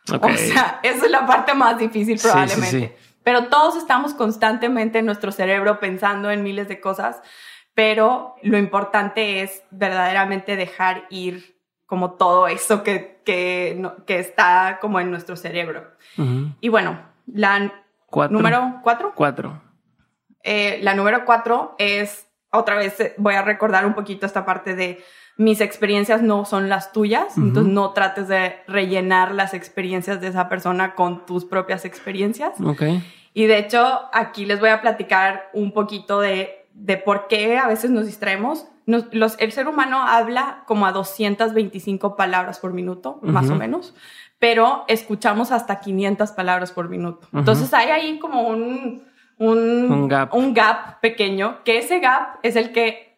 [0.10, 2.98] O sea, esa es la parte más difícil probablemente.
[3.24, 7.22] Pero todos estamos constantemente en nuestro cerebro pensando en miles de cosas
[7.82, 15.00] pero lo importante es verdaderamente dejar ir como todo eso que, que, que está como
[15.00, 15.88] en nuestro cerebro.
[16.60, 17.74] Y bueno, la
[18.30, 19.14] número cuatro.
[19.16, 19.60] Cuatro.
[20.44, 24.76] Eh, la número cuatro es, otra vez eh, voy a recordar un poquito esta parte
[24.76, 25.04] de
[25.38, 30.50] mis experiencias no son las tuyas, entonces no trates de rellenar las experiencias de esa
[30.50, 32.62] persona con tus propias experiencias.
[32.62, 33.04] Okay.
[33.34, 37.68] Y de hecho, aquí les voy a platicar un poquito de de por qué a
[37.68, 38.66] veces nos distraemos.
[38.86, 43.94] los, el ser humano habla como a 225 palabras por minuto, más o menos,
[44.40, 47.28] pero escuchamos hasta 500 palabras por minuto.
[47.34, 49.04] Entonces hay ahí como un,
[49.38, 50.34] un, gap.
[50.34, 53.12] un gap pequeño, que ese gap es el que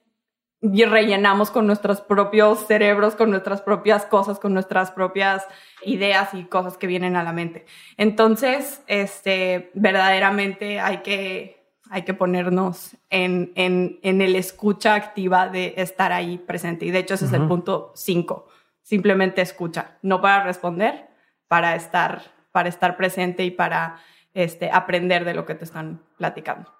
[0.61, 5.45] rellenamos con nuestros propios cerebros, con nuestras propias cosas, con nuestras propias
[5.85, 7.65] ideas y cosas que vienen a la mente.
[7.95, 11.62] Entonces, este, verdaderamente hay que
[11.93, 16.87] hay que ponernos en, en, en, el escucha activa de estar ahí presente.
[16.87, 18.47] Y de hecho ese es el punto 5.
[18.81, 21.07] Simplemente escucha, no para responder,
[21.47, 23.97] para estar, para estar presente y para
[24.33, 26.73] este, aprender de lo que te están platicando.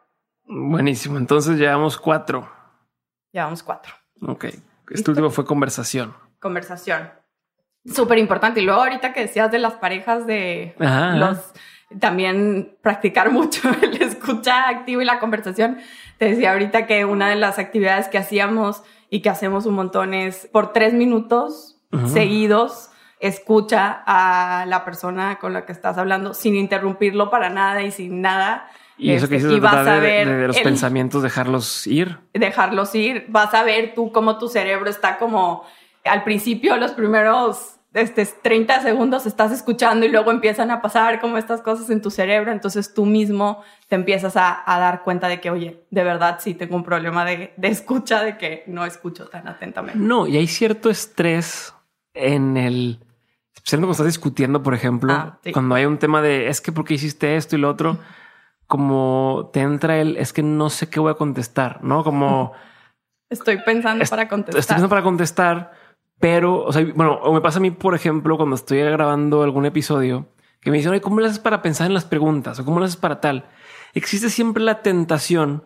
[0.45, 2.52] Buenísimo, entonces llevamos cuatro.
[3.32, 3.93] Llevamos cuatro.
[4.28, 4.45] Ok,
[4.89, 6.15] este último fue conversación.
[6.39, 7.12] Conversación.
[7.86, 8.62] Súper importante.
[8.62, 11.54] Y luego ahorita que decías de las parejas de los
[11.99, 15.77] también practicar mucho el escucha activo y la conversación.
[16.17, 20.13] Te decía ahorita que una de las actividades que hacíamos y que hacemos un montón
[20.13, 21.77] es por tres minutos
[22.08, 27.91] seguidos escucha a la persona con la que estás hablando sin interrumpirlo para nada y
[27.91, 28.67] sin nada.
[28.97, 32.17] Y eso que dices vas a ver de, los pensamientos, dejarlos ir.
[32.34, 33.25] Dejarlos ir.
[33.29, 35.63] Vas a ver tú cómo tu cerebro está como
[36.03, 41.38] al principio, los primeros este, 30 segundos estás escuchando y luego empiezan a pasar como
[41.38, 45.51] estas cosas en tu cerebro, entonces tú mismo te empiezas a, dar cuenta de que,
[45.51, 49.99] oye, de verdad sí tengo un problema de, escucha, de que no escucho tan atentamente.
[49.99, 51.73] No, y hay cierto estrés
[52.15, 52.99] en el,
[53.53, 56.95] especialmente cuando estás discutiendo, por ejemplo, ah, cuando hay un tema de, es que porque
[56.95, 57.99] hiciste esto y lo otro,
[58.65, 62.03] como te entra el, es que no sé qué voy a contestar, ¿no?
[62.03, 62.53] Como...
[63.29, 64.60] Estoy pensando para contestar.
[64.60, 65.83] Estoy pensando para contestar
[66.23, 69.65] pero, o sea, bueno, o me pasa a mí, por ejemplo, cuando estoy grabando algún
[69.65, 70.29] episodio,
[70.62, 72.57] que me dicen, ¿cómo le haces para pensar en las preguntas?
[72.62, 73.49] ¿O cómo le haces para tal?
[73.93, 75.65] Existe siempre la tentación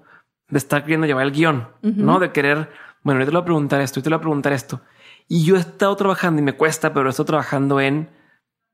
[0.49, 2.17] de estar queriendo llevar el guion, ¿no?
[2.17, 2.71] De querer,
[3.03, 4.81] bueno, yo te lo voy a preguntar esto, yo te lo voy a preguntar esto.
[5.27, 8.09] Y yo he estado trabajando y me cuesta, pero he estado trabajando en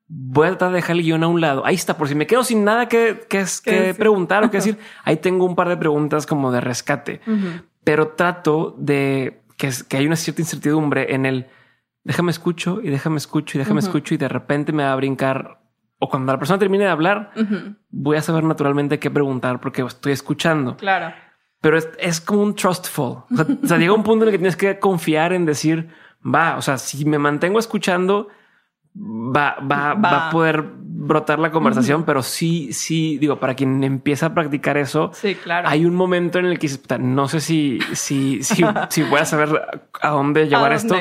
[0.07, 1.65] voy a tratar de dejar el guion a un lado.
[1.65, 4.77] Ahí está, por si me quedo sin nada que, que, que preguntar o que decir,
[5.03, 7.19] ahí tengo un par de preguntas como de rescate,
[7.83, 11.47] pero trato de que, que hay una cierta incertidumbre en el
[12.03, 15.59] déjame escucho y déjame escucho y déjame escucho y de repente me va a brincar
[16.03, 17.31] o cuando la persona termine de hablar,
[17.89, 20.75] voy a saber naturalmente qué preguntar porque estoy escuchando.
[20.75, 21.15] Claro.
[21.61, 23.23] Pero es, como un trustful.
[23.31, 25.87] O sea, llega un punto en el que tienes que confiar en decir,
[26.23, 28.27] va, o sea, si me mantengo escuchando,
[28.93, 34.25] va, va, va, a poder brotar la conversación, pero sí, sí, digo, para quien empieza
[34.25, 35.69] a practicar eso, sí, claro.
[35.69, 39.79] hay un momento en el que no sé si, si, si, si voy a saber
[40.01, 40.97] a dónde llevar esto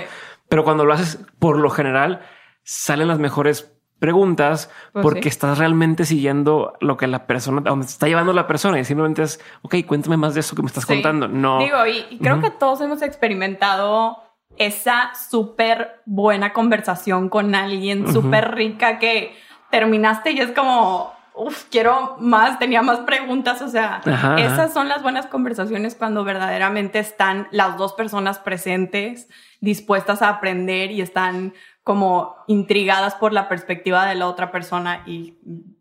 [0.52, 2.20] pero cuando lo haces por lo general,
[2.62, 8.06] salen las mejores preguntas pues porque estás realmente siguiendo lo que la persona, donde está
[8.06, 11.26] llevando la persona y simplemente es, ok, cuéntame más de eso que me estás contando.
[11.26, 11.58] No.
[11.58, 14.22] Digo, y, creo que todos hemos experimentado
[14.58, 19.34] esa súper buena conversación con alguien, súper rica que
[19.70, 24.02] terminaste y es como, Uf, quiero más, tenía más preguntas, o sea,
[24.36, 29.30] esas son las buenas conversaciones cuando verdaderamente están las dos personas presentes,
[29.62, 35.34] dispuestas a aprender y están como intrigadas por la perspectiva de la otra persona y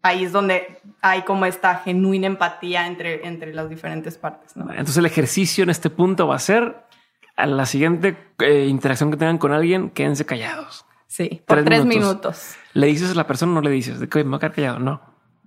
[0.04, 4.54] ahí es donde hay como esta genuina empatía entre, entre las diferentes partes.
[4.56, 6.86] Entonces el ejercicio en este punto va a ser
[7.36, 10.86] a la siguiente eh, interacción que tengan con alguien, quédense callados.
[11.08, 12.56] Sí, por tres, minutos.
[12.74, 14.00] ¿Le dices a la persona o no le dices?
[14.00, 14.80] De que me voy a quedar callado.
[14.80, 15.02] No.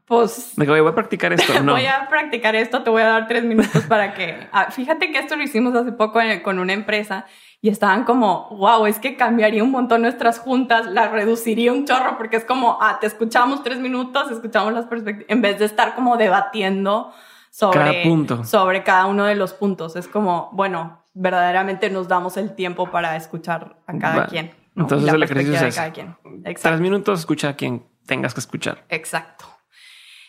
[0.07, 0.55] Pues.
[0.57, 1.53] De que voy a practicar esto.
[1.63, 1.73] No.
[1.73, 2.83] voy a practicar esto.
[2.83, 4.47] Te voy a dar tres minutos para que.
[4.53, 7.27] Ah, fíjate que esto lo hicimos hace poco con una empresa
[7.65, 12.19] y estaban como, wow, es que cambiaría un montón nuestras juntas, las reduciría un chorro,
[12.19, 15.95] porque es como, ah, te escuchamos tres minutos, escuchamos las perspectivas, en vez de estar
[15.95, 17.11] como debatiendo
[17.49, 18.45] sobre cada, punto.
[18.45, 19.97] sobre cada uno de los puntos.
[19.97, 24.53] Es como, bueno, verdaderamente nos damos el tiempo para escuchar a cada quien.
[24.77, 26.15] Entonces el ejercicio es cada quien.
[26.61, 28.85] Tres minutos, escucha a quien tengas que escuchar.
[28.91, 29.47] Exacto.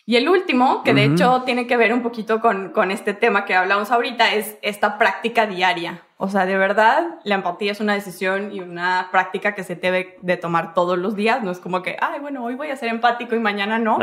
[0.06, 3.44] Y el último, que de hecho tiene que ver un poquito con, con este tema
[3.44, 6.05] que hablamos ahorita, es esta práctica diaria.
[6.18, 10.18] O sea, de verdad, la empatía es una decisión y una práctica que se debe
[10.22, 11.44] de tomar todos los días.
[11.44, 14.00] No es como que, ay, bueno, hoy voy a ser empático y mañana no,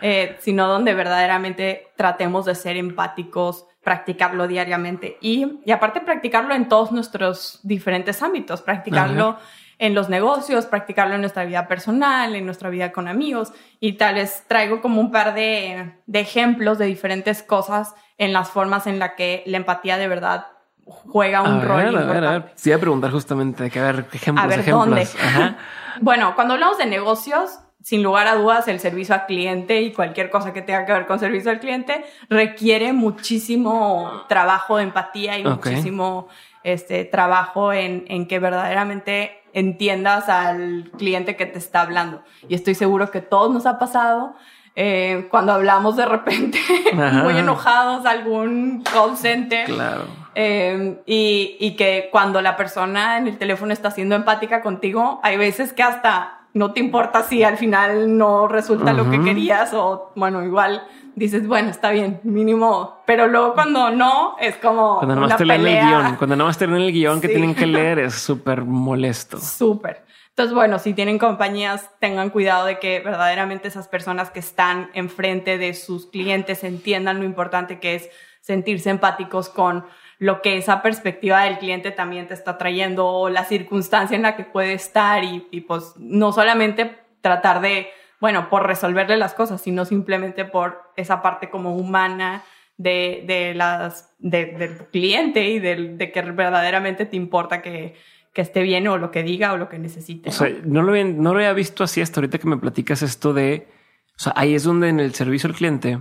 [0.00, 6.68] eh, sino donde verdaderamente tratemos de ser empáticos, practicarlo diariamente y, y aparte practicarlo en
[6.68, 9.38] todos nuestros diferentes ámbitos, practicarlo
[9.80, 13.52] en los negocios, practicarlo en nuestra vida personal, en nuestra vida con amigos.
[13.80, 18.86] Y tal vez traigo como un par de, ejemplos de diferentes cosas en las formas
[18.86, 20.48] en las que la empatía de verdad
[20.84, 21.96] juega un rol.
[21.96, 22.52] A ver, a ver.
[22.54, 25.16] Sí, a preguntar justamente de que a ver ejemplos, a ver, ejemplos.
[26.00, 30.30] bueno, cuando hablamos de negocios, sin lugar a dudas, el servicio al cliente y cualquier
[30.30, 35.44] cosa que tenga que ver con servicio al cliente requiere muchísimo trabajo de empatía y
[35.44, 36.28] muchísimo
[36.62, 42.22] este, trabajo en, en que verdaderamente entiendas al cliente que te está hablando.
[42.48, 44.34] Y estoy seguro que todos nos ha pasado
[44.76, 46.58] eh, cuando hablamos de repente
[46.92, 49.66] muy enojados a algún call center.
[49.66, 50.04] Claro.
[50.34, 55.36] Eh, y, y, que cuando la persona en el teléfono está siendo empática contigo, hay
[55.36, 60.12] veces que hasta no te importa si al final no resulta lo que querías o
[60.16, 60.82] bueno, igual
[61.14, 63.02] dices, bueno, está bien, mínimo.
[63.06, 64.98] Pero luego cuando no, es como.
[64.98, 67.66] Cuando nomás te leen el guion, cuando nomás te leen el guion que tienen que
[67.66, 69.38] leer, es súper molesto.
[69.38, 70.04] Súper.
[70.30, 75.58] Entonces, bueno, si tienen compañías, tengan cuidado de que verdaderamente esas personas que están enfrente
[75.58, 79.84] de sus clientes entiendan lo importante que es sentirse empáticos con
[80.20, 84.36] lo que esa perspectiva del cliente también te está trayendo o la circunstancia en la
[84.36, 87.88] que puede estar y, y pues no solamente tratar de
[88.20, 92.44] bueno, por resolverle las cosas, sino simplemente por esa parte como humana
[92.76, 97.94] de, de las, del cliente y de, que verdaderamente te importa que,
[98.34, 100.28] que, esté bien o lo que diga o lo que necesite.
[100.28, 103.32] O sea, no lo, no lo había visto así hasta ahorita que me platicas esto
[103.32, 103.68] de,
[104.16, 105.98] o sea, ahí es donde en el servicio al cliente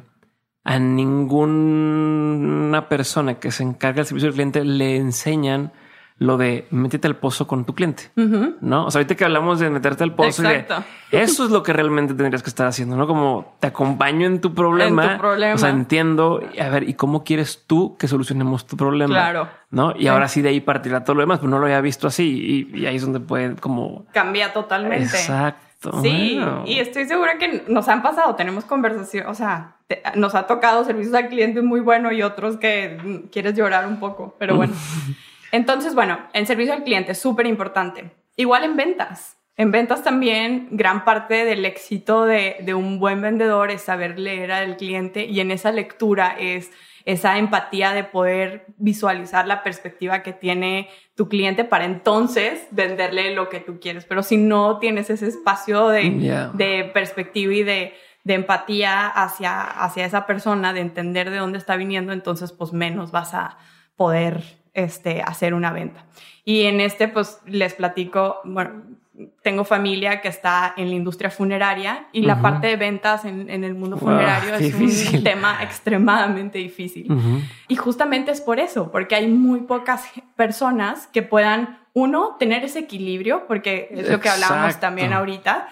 [0.64, 2.40] a ninguna
[2.90, 5.72] persona que se encarga del servicio al cliente le enseñan
[6.20, 8.86] lo de métete al pozo con tu cliente, ¿no?
[8.86, 10.44] O sea, ahorita que hablamos de meterte al pozo,
[11.12, 13.08] eso es lo que realmente tendrías que estar haciendo, ¿no?
[13.08, 15.18] Como te acompaño en tu problema,
[15.54, 19.16] o sea, entiendo, a ver, ¿y cómo quieres tú que solucionemos tu problema?
[19.16, 19.48] Claro.
[19.72, 19.94] ¿No?
[19.96, 22.68] Y ahora sí de ahí partirá todo lo demás, pero no lo había visto así
[22.74, 24.06] y, ahí es donde puede como...
[24.12, 25.06] Cambia totalmente.
[25.06, 25.69] Exacto.
[26.02, 29.78] Sí, y estoy segura que nos han pasado, tenemos conversación, o sea,
[30.16, 34.36] nos ha tocado servicios al cliente muy bueno y otros que quieres llorar un poco,
[34.38, 34.74] pero bueno.
[35.52, 38.12] Entonces, bueno, en servicio al cliente, súper importante.
[38.36, 39.38] Igual en ventas.
[39.56, 44.52] En ventas también, gran parte del éxito de, de, un buen vendedor es saber leer
[44.52, 46.72] al cliente y en esa lectura es
[47.06, 53.50] esa empatía de poder visualizar la perspectiva que tiene tu cliente para entonces venderle lo
[53.50, 54.06] que tú quieres.
[54.06, 60.06] Pero si no tienes ese espacio de, de perspectiva y de, de empatía hacia, hacia
[60.06, 63.58] esa persona, de entender de dónde está viniendo, entonces pues menos vas a
[63.96, 66.06] poder este, hacer una venta.
[66.46, 68.84] Y en este, pues les platico, bueno,
[69.42, 73.76] tengo familia que está en la industria funeraria y la parte de ventas en, el
[73.76, 77.08] mundo funerario es un tema extremadamente difícil.
[77.68, 82.80] Y justamente es por eso, porque hay muy pocas personas que puedan, uno, tener ese
[82.80, 85.68] equilibrio, porque es lo que hablábamos también ahorita,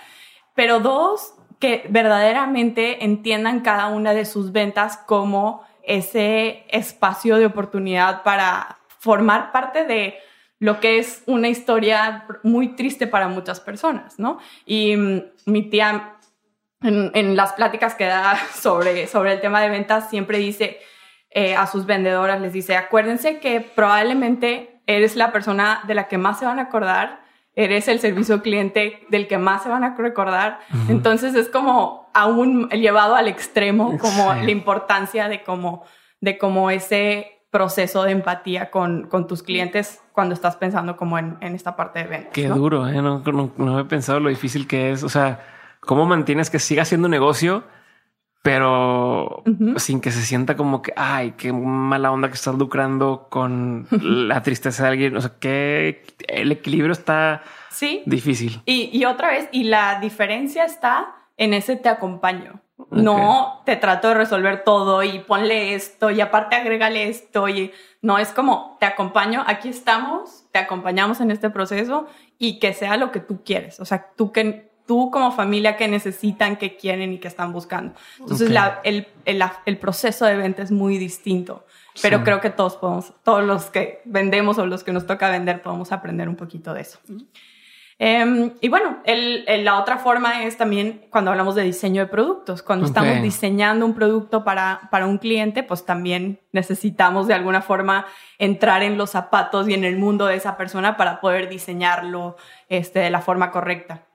[0.55, 8.23] pero dos, que verdaderamente entiendan cada una de sus ventas como ese espacio de oportunidad
[8.23, 10.15] para formar parte de
[10.59, 14.39] lo que es una historia muy triste para muchas personas, ¿no?
[14.65, 16.15] Y mm, mi tía,
[16.81, 20.79] en, las pláticas que da sobre, sobre el tema de ventas, siempre dice
[21.29, 26.17] eh, a sus vendedoras, les dice, acuérdense que probablemente eres la persona de la que
[26.17, 27.21] más se van a acordar,
[27.53, 30.59] eres el servicio cliente del que más se van a recordar.
[30.89, 35.83] Entonces es como aún llevado al extremo, como la importancia de cómo,
[36.21, 41.37] de cómo ese proceso de empatía con, con, tus clientes cuando estás pensando como en,
[41.41, 42.33] en esta parte de ventas.
[42.33, 43.01] Qué duro, ¿eh?
[43.01, 43.23] no,
[43.57, 45.03] no, he pensado lo difícil que es.
[45.03, 45.39] O sea,
[45.79, 47.63] ¿cómo mantienes que siga siendo negocio,
[48.43, 49.43] pero
[49.77, 53.87] sin que se sienta como que, ay, qué mala onda que estás lucrando con
[54.29, 55.17] la tristeza de alguien.
[55.17, 58.03] O sea, que el equilibrio está sí.
[58.05, 58.61] difícil.
[58.65, 62.61] Y, otra vez, y la diferencia está en ese te acompaño.
[62.91, 67.71] No te trato de resolver todo y ponle esto y aparte agrégale esto y
[68.01, 72.07] no es como te acompaño, aquí estamos, te acompañamos en este proceso
[72.37, 73.79] y que sea lo que tú quieres.
[73.79, 77.93] O sea, tú que tú como familia que necesitan, que quieren y que están buscando.
[78.19, 78.49] Entonces
[78.83, 81.65] el, proceso de venta es muy distinto,
[82.01, 85.61] pero creo que todos podemos, todos los que vendemos o los que nos toca vender,
[85.61, 86.99] podemos aprender un poquito de eso.
[87.99, 92.61] Em, y bueno, la otra forma es también cuando hablamos de diseño de productos.
[92.61, 98.05] Cuando estamos diseñando un producto para, para un cliente, pues también necesitamos de alguna forma
[98.37, 102.37] entrar en los zapatos y en el mundo de esa persona para poder diseñarlo
[102.69, 104.06] este, de la forma correcta.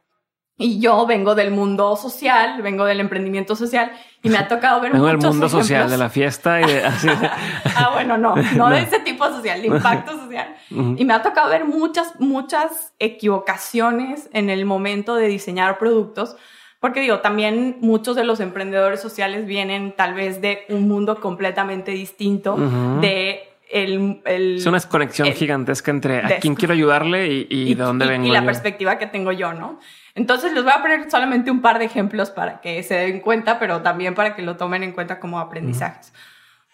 [0.62, 3.92] Y yo vengo del mundo social, vengo del emprendimiento social
[4.22, 6.82] y me ha tocado ver vengo del mundo social, de la fiesta y de...
[6.84, 10.54] ah, bueno, no, no, de ese tipo social, de impacto social.
[10.70, 16.36] Y me ha tocado ver muchas, muchas equivocaciones en el momento de diseñar productos.
[16.80, 21.92] Porque digo, también muchos de los emprendedores sociales vienen tal vez de un mundo completamente
[21.92, 22.56] distinto,
[23.00, 28.26] de el, es una conexión gigantesca entre a quién quiero ayudarle y, de dónde vengo.
[28.26, 29.78] Y la perspectiva que tengo yo, ¿no?
[30.14, 33.58] Entonces les voy a poner solamente un par de ejemplos para que se den cuenta,
[33.58, 36.12] pero también para que lo tomen en cuenta como aprendizajes.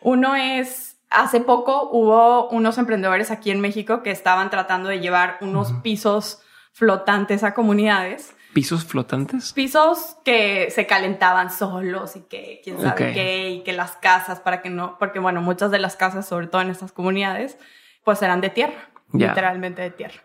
[0.00, 5.38] Uno es, hace poco hubo unos emprendedores aquí en México que estaban tratando de llevar
[5.40, 8.34] unos pisos flotantes a comunidades.
[8.54, 9.52] ¿Pisos flotantes?
[9.52, 14.62] Pisos que se calentaban solos y que quién sabe qué, y que las casas para
[14.62, 17.58] que no, porque bueno, muchas de las casas, sobre todo en estas comunidades,
[18.04, 20.22] pues eran de tierra, literalmente de tierra.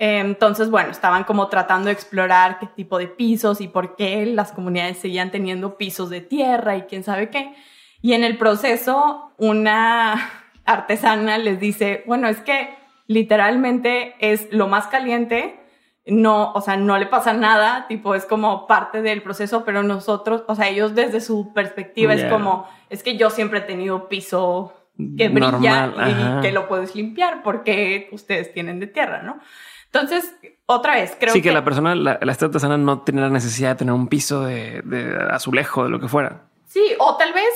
[0.00, 4.52] Entonces, bueno, estaban como tratando de explorar qué tipo de pisos y por qué las
[4.52, 7.52] comunidades seguían teniendo pisos de tierra y quién sabe qué.
[8.00, 10.30] Y en el proceso, una
[10.64, 12.76] artesana les dice, bueno, es que
[13.08, 15.58] literalmente es lo más caliente,
[16.06, 20.44] no, o sea, no le pasa nada, tipo, es como parte del proceso, pero nosotros,
[20.46, 24.72] o sea, ellos desde su perspectiva es como, es que yo siempre he tenido piso
[25.16, 29.40] que brilla y que lo puedes limpiar porque ustedes tienen de tierra, ¿no?
[29.92, 30.34] Entonces,
[30.66, 31.38] otra vez, creo que...
[31.38, 34.42] Sí, que la persona, la, la artesana no tiene la necesidad de tener un piso
[34.42, 36.42] de, de azulejo, de lo que fuera.
[36.66, 37.48] Sí, o tal vez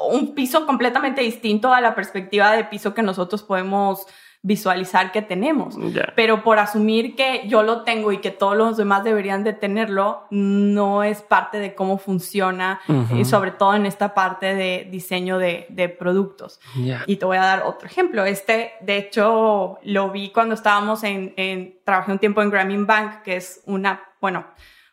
[0.00, 4.06] un piso completamente distinto a la perspectiva de piso que nosotros podemos
[4.48, 5.76] visualizar que tenemos.
[6.16, 10.24] Pero por asumir que yo lo tengo y que todos los demás deberían de tenerlo,
[10.30, 12.80] no es parte de cómo funciona
[13.14, 16.60] y sobre todo en esta parte de diseño de, de productos.
[17.06, 18.24] Y te voy a dar otro ejemplo.
[18.24, 23.22] Este, de hecho, lo vi cuando estábamos en, en trabajé un tiempo en Grameen Bank,
[23.22, 24.46] que es una, bueno,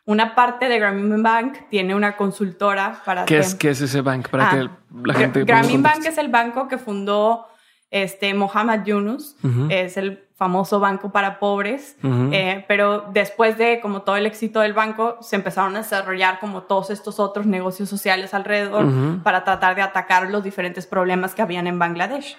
[0.04, 3.24] una parte de Grameen Bank tiene una consultora para...
[3.24, 4.28] ¿Qué, es, ¿qué es ese bank?
[4.28, 4.70] Para que ah,
[5.02, 5.44] la gente...
[5.44, 7.46] Grameen Bank es el banco que fundó
[7.90, 9.36] este, Mohamed Yunus
[9.70, 14.74] es el famoso banco para pobres, eh, pero después de como todo el éxito del
[14.74, 18.86] banco, se empezaron a desarrollar como todos estos otros negocios sociales alrededor
[19.22, 22.36] para tratar de atacar los diferentes problemas que habían en Bangladesh.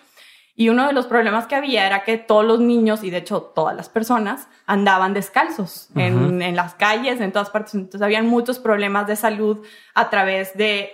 [0.60, 3.44] Y uno de los problemas que había era que todos los niños, y de hecho
[3.54, 7.76] todas las personas, andaban descalzos en, en, las calles, en todas partes.
[7.76, 10.94] Entonces habían muchos problemas de salud a través de,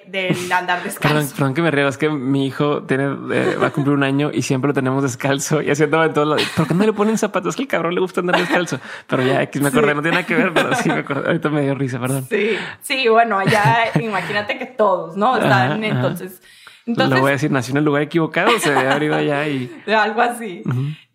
[0.54, 1.16] andar descalzo.
[1.16, 4.04] perdón, perdón, que me río, es que mi hijo tiene, eh, va a cumplir un
[4.04, 6.44] año y siempre lo tenemos descalzo y haciendo en todos lados.
[6.58, 7.52] ¿Por qué no le ponen zapatos?
[7.52, 8.82] Es que el cabrón le gusta andar descalzo.
[9.08, 11.28] Pero ya, aquí me acordé, no tiene nada que ver, pero sí me acordé.
[11.28, 12.28] Ahorita me dio risa, perdón.
[12.30, 15.38] Sí, sí, bueno, allá imagínate que todos, ¿no?
[15.38, 16.42] Están entonces...
[16.86, 19.48] Entonces, Lo voy a decir, nació en el lugar equivocado, se debe haber ido allá
[19.48, 19.72] y...
[19.88, 20.64] Algo así.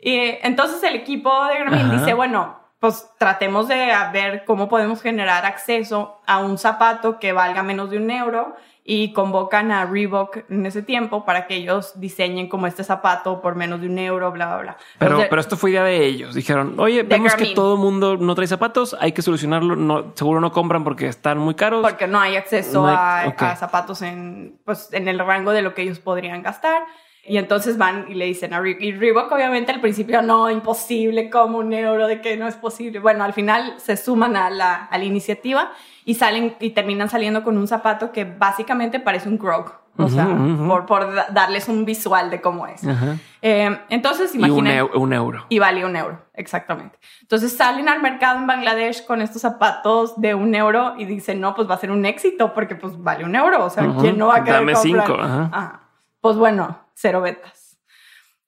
[0.00, 5.44] Y entonces el equipo de Grameen dice, bueno, pues tratemos de ver cómo podemos generar
[5.44, 8.56] acceso a un zapato que valga menos de un euro
[8.90, 13.54] y convocan a Reebok en ese tiempo para que ellos diseñen como este zapato por
[13.54, 14.76] menos de un euro, bla, bla, bla.
[14.98, 16.34] Pero, pero esto fue idea de ellos.
[16.34, 19.76] Dijeron, oye, vemos que todo el mundo no trae zapatos, hay que solucionarlo.
[19.76, 21.82] No, seguro no compran porque están muy caros.
[21.82, 25.98] Porque no hay acceso A, zapatos en, pues, en el rango de lo que ellos
[25.98, 26.84] podrían gastar.
[27.28, 31.28] Y entonces van y le dicen a Reebok, y Reebok obviamente al principio no, imposible,
[31.28, 33.00] como un euro, de que no es posible.
[33.00, 35.72] Bueno, al final se suman a la, a la iniciativa
[36.04, 39.72] y salen y terminan saliendo con un zapato que básicamente parece un Grog.
[40.00, 40.28] O sea,
[40.68, 42.82] por, por, darles un visual de cómo es.
[43.42, 44.76] Eh, entonces, imaginen.
[44.76, 45.44] Y un, euro.
[45.48, 46.98] Y vale un euro, exactamente.
[47.20, 51.52] Entonces salen al mercado en Bangladesh con estos zapatos de un euro y dicen, no,
[51.54, 53.64] pues va a ser un éxito porque pues vale un euro.
[53.64, 55.14] O sea, ¿quién no va a querer Dame cinco.
[55.20, 55.80] Ajá.
[56.20, 57.78] Pues bueno, cero betas.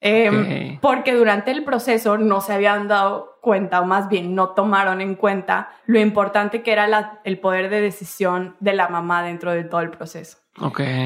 [0.03, 5.03] Em, porque durante el proceso no se habían dado cuenta, o más bien no tomaron
[5.03, 9.65] en cuenta lo importante que era el poder de decisión de la mamá dentro de
[9.65, 10.39] todo el proceso.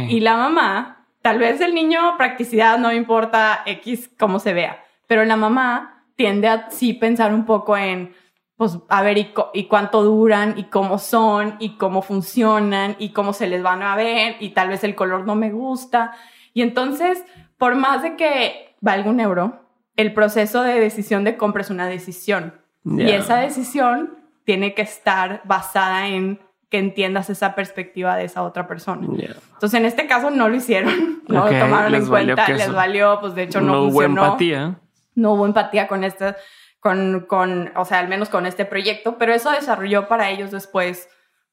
[0.08, 5.24] Y la mamá, tal vez el niño practicidad no importa X cómo se vea, pero
[5.24, 8.14] la mamá tiende a sí pensar un poco en,
[8.56, 13.32] pues, a ver, y, y, cuánto duran, y cómo son, y cómo funcionan, y cómo
[13.32, 16.12] se les van a ver, y tal vez el color no me gusta.
[16.54, 17.22] Y entonces,
[17.58, 19.60] por más de que valga un euro,
[19.96, 22.54] el proceso de decisión de compra es una decisión.
[22.84, 26.40] Y esa decisión tiene que estar basada en
[26.70, 29.06] que entiendas esa perspectiva de esa otra persona.
[29.06, 33.34] Entonces, en este caso no lo hicieron, no lo tomaron en cuenta, les valió, pues
[33.34, 34.22] de hecho no, no funcionó.
[34.22, 34.80] hubo empatía.
[35.14, 36.34] No hubo empatía con este,
[36.80, 41.08] con, con, o sea, al menos con este proyecto, pero eso desarrolló para ellos después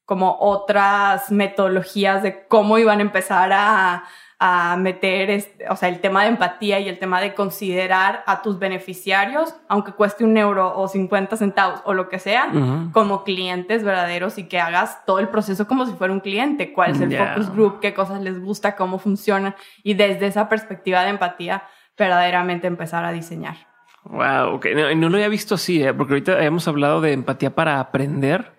[0.05, 4.03] como otras metodologías de cómo iban a empezar a,
[4.43, 8.41] a meter, este, o sea, el tema de empatía y el tema de considerar a
[8.41, 12.51] tus beneficiarios, aunque cueste un euro o 50 centavos o lo que sea,
[12.91, 16.73] como clientes verdaderos y que hagas todo el proceso como si fuera un cliente.
[16.73, 17.79] ¿Cuál es el focus group?
[17.81, 18.75] ¿Qué cosas les gusta?
[18.75, 19.55] ¿Cómo funciona?
[19.83, 21.61] Y desde esa perspectiva de empatía,
[21.95, 23.57] verdaderamente empezar a diseñar.
[24.05, 24.65] Wow, ok.
[24.95, 25.93] No, lo había visto así, ¿eh?
[25.93, 28.53] porque ahorita hemos hablado de empatía para aprender,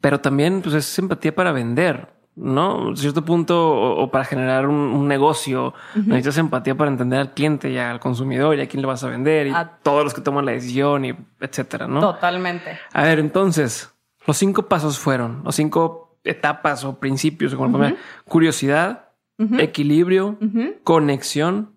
[0.00, 2.18] pero también pues, es empatía para vender.
[2.36, 2.90] ¿No?
[2.90, 7.78] A cierto punto, o, para generar un, negocio, necesitas empatía para entender al cliente y
[7.78, 10.46] al consumidor y a quién le vas a vender y a todos los que toman
[10.46, 12.00] la decisión y etcétera, ¿no?
[12.00, 12.78] Totalmente.
[12.92, 13.94] A ver, entonces,
[14.26, 17.80] los cinco pasos fueron, los cinco etapas o principios, como
[18.26, 19.10] curiosidad,
[19.58, 20.38] equilibrio,
[20.84, 21.76] conexión,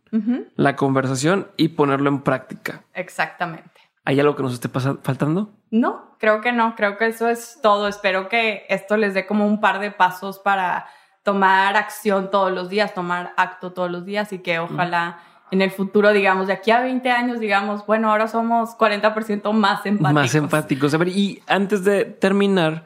[0.55, 2.83] la conversación y ponerlo en práctica.
[2.93, 3.72] Exactamente.
[4.05, 5.53] ¿Hay algo que nos esté faltando?
[5.71, 7.87] No, creo que no, creo que eso es todo.
[7.87, 10.87] Espero que esto les dé como un par de pasos para
[11.23, 15.19] tomar acción todos los días, tomar acto todos los días y que ojalá
[15.51, 19.85] en el futuro, digamos, de aquí a 20 años, digamos, bueno, ahora somos 40% más
[19.85, 20.13] empáticos.
[20.13, 20.93] Más empáticos.
[20.93, 22.85] A ver, y antes de terminar,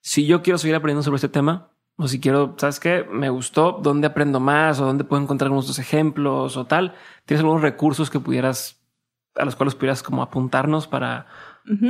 [0.00, 3.06] si yo quiero seguir aprendiendo sobre este tema, o si quiero, ¿sabes qué?
[3.10, 4.78] Me gustó, ¿dónde aprendo más?
[4.78, 6.94] ¿O dónde puedo encontrar algunos ejemplos o tal?
[7.24, 8.75] ¿Tienes algunos recursos que pudieras
[9.36, 11.26] a los cuales pudieras como apuntarnos para,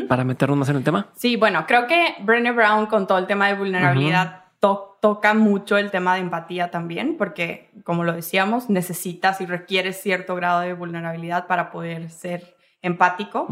[0.09, 1.09] para meternos más en el tema?
[1.15, 4.47] Sí, bueno, creo que Brené Brown con todo el tema de vulnerabilidad
[5.01, 10.35] toca mucho el tema de empatía también, porque como lo decíamos, necesitas y requieres cierto
[10.35, 13.47] grado de vulnerabilidad para poder ser empático.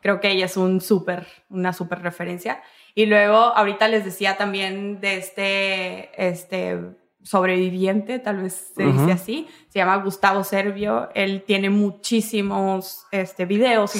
[0.00, 2.62] Creo que ella es un súper, una súper referencia.
[2.94, 6.78] Y luego, ahorita les decía también de este, este
[7.26, 13.92] sobreviviente, tal vez se dice así, se llama Gustavo Servio, él tiene muchísimos este, videos.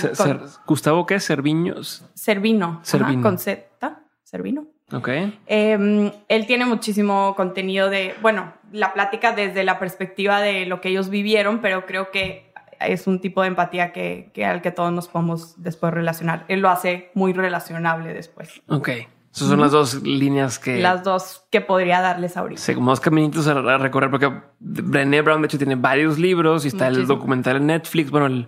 [0.65, 1.19] ¿Gustavo qué?
[1.19, 2.05] ¿Serviños?
[2.15, 3.23] Servino, Servino.
[3.23, 3.67] con Z,
[4.23, 4.69] Servino.
[4.93, 5.09] Ok.
[5.47, 10.91] Em, él tiene muchísimo contenido de, bueno, la plática desde la perspectiva de lo que
[10.91, 14.93] ellos vivieron, pero creo que es un tipo de empatía que, que al que todos
[14.93, 16.45] nos podemos después relacionar.
[16.47, 18.63] Él lo hace muy relacionable después.
[18.69, 18.91] Ok.
[19.37, 20.81] Esas son las dos líneas que...
[20.81, 22.59] Las dos que podría darles ahorita.
[22.59, 26.69] Sí, como dos caminitos a, recorrer, porque Brené Brown, de hecho, tiene varios libros y
[26.69, 28.11] está el documental en Netflix.
[28.11, 28.47] Bueno,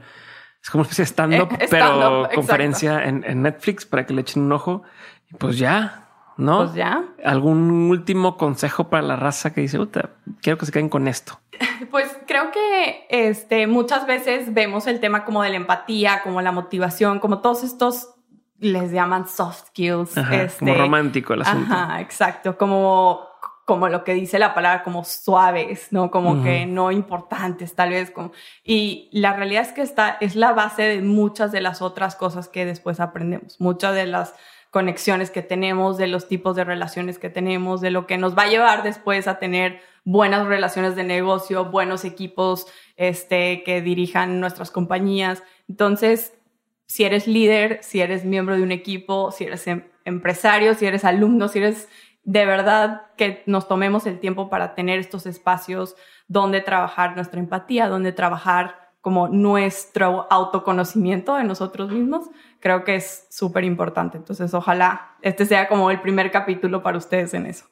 [0.62, 4.52] es como especie de stand-up, eh, pero conferencia en, Netflix para que le echen un
[4.52, 4.82] ojo.
[5.30, 6.08] Y pues ya,
[6.38, 6.64] ¿no?
[6.64, 7.04] Pues ya.
[7.22, 9.78] ¿Algún último consejo para la raza que dice,
[10.40, 11.38] quiero que se queden con esto?
[11.90, 16.50] Pues creo que este, muchas veces vemos el tema como de la empatía, como la
[16.50, 18.17] motivación, como todos estos
[18.58, 20.16] les llaman soft skills.
[20.16, 21.72] este, como romántico el asunto.
[21.72, 23.26] Ajá, exacto, como,
[23.64, 26.10] como lo que dice la palabra, como suaves, ¿no?
[26.10, 28.10] Como que no importantes, tal vez.
[28.10, 28.32] Como,
[28.64, 32.48] y la realidad es que esta es la base de muchas de las otras cosas
[32.48, 33.60] que después aprendemos.
[33.60, 34.34] Muchas de las
[34.70, 38.42] conexiones que tenemos, de los tipos de relaciones que tenemos, de lo que nos va
[38.42, 44.70] a llevar después a tener buenas relaciones de negocio, buenos equipos este, que dirijan nuestras
[44.70, 45.42] compañías.
[45.68, 46.37] Entonces,
[46.88, 51.04] si eres líder, si eres miembro de un equipo, si eres em, empresario, si eres
[51.04, 51.88] alumno, si eres
[52.24, 57.88] de verdad que nos tomemos el tiempo para tener estos espacios donde trabajar nuestra empatía,
[57.88, 62.28] donde trabajar como nuestro autoconocimiento de nosotros mismos,
[62.60, 64.18] creo que es súper importante.
[64.18, 67.66] Entonces, ojalá este sea como el primer capítulo para ustedes en eso.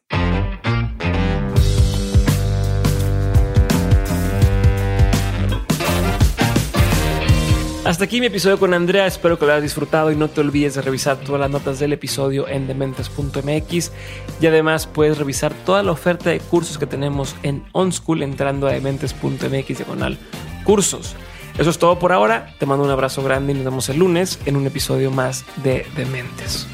[7.86, 10.74] Hasta aquí mi episodio con Andrea, espero que lo hayas disfrutado y no te olvides
[10.74, 13.92] de revisar todas las notas del episodio en dementes.mx
[14.40, 18.72] y además puedes revisar toda la oferta de cursos que tenemos en OnSchool entrando a
[18.72, 20.18] dementes.mx diagonal
[20.64, 21.14] cursos.
[21.58, 24.40] Eso es todo por ahora, te mando un abrazo grande y nos vemos el lunes
[24.46, 26.66] en un episodio más de Dementes.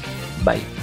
[0.43, 0.82] Bye.